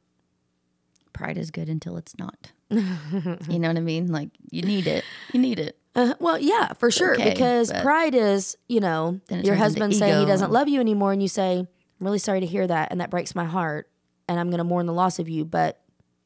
[1.13, 2.53] Pride is good until it's not.
[2.71, 4.13] you know what I mean?
[4.13, 5.05] Like you need it.
[5.33, 5.77] You need it.
[5.95, 7.15] Uh, well, yeah, for sure.
[7.15, 11.21] okay, because pride is, you know, your husband saying he doesn't love you anymore, and
[11.21, 11.67] you say, I'm
[11.99, 13.91] really sorry to hear that, and that breaks my heart,
[14.29, 15.81] and I'm going to mourn the loss of you, but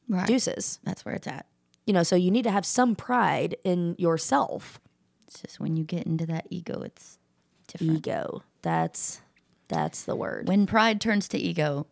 [0.07, 0.27] Right.
[0.27, 0.79] deuces.
[0.83, 1.47] That's where it's at.
[1.85, 4.79] You know, so you need to have some pride in yourself.
[5.27, 7.19] It's just when you get into that ego, it's
[7.67, 7.97] different.
[7.97, 8.43] Ego.
[8.61, 9.21] That's
[9.67, 10.47] that's the word.
[10.47, 11.87] When pride turns to ego,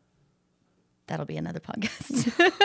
[1.08, 2.32] that'll be another podcast.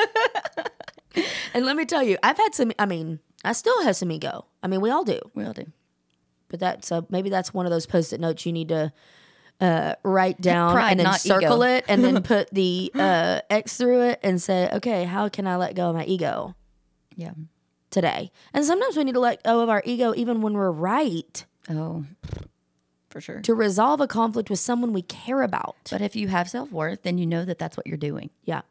[1.55, 2.73] And let me tell you, I've had some.
[2.79, 4.47] I mean, I still have some ego.
[4.63, 5.19] I mean, we all do.
[5.35, 5.67] we all do.
[6.49, 8.93] But that's uh, maybe that's one of those post-it notes you need to
[9.61, 11.75] uh, write down Pride, and then circle ego.
[11.75, 15.57] it and then put the uh, X through it and say, okay, how can I
[15.57, 16.55] let go of my ego
[17.19, 17.33] Yeah.
[17.91, 18.31] today?
[18.55, 22.05] And sometimes we need to let go of our ego even when we're right Oh,
[23.11, 23.41] for sure.
[23.41, 25.77] to resolve a conflict with someone we care about.
[25.91, 28.31] But if you have self worth, then you know that that's what you're doing.
[28.45, 28.63] Yeah.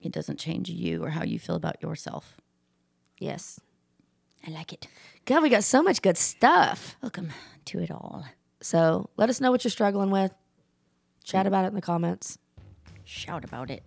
[0.00, 2.36] it doesn't change you or how you feel about yourself.
[3.18, 3.58] Yes.
[4.46, 4.86] I like it.
[5.24, 6.94] God, we got so much good stuff.
[7.02, 7.30] Welcome
[7.64, 8.24] to it all.
[8.60, 10.32] So let us know what you're struggling with.
[11.24, 12.38] Chat about it in the comments.
[13.04, 13.82] Shout about it.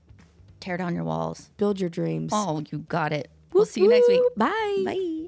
[0.61, 1.49] Tear down your walls.
[1.57, 2.31] Build your dreams.
[2.33, 3.29] Oh, you got it.
[3.51, 4.21] We'll see you next week.
[4.37, 4.83] Bye.
[4.85, 5.27] Bye.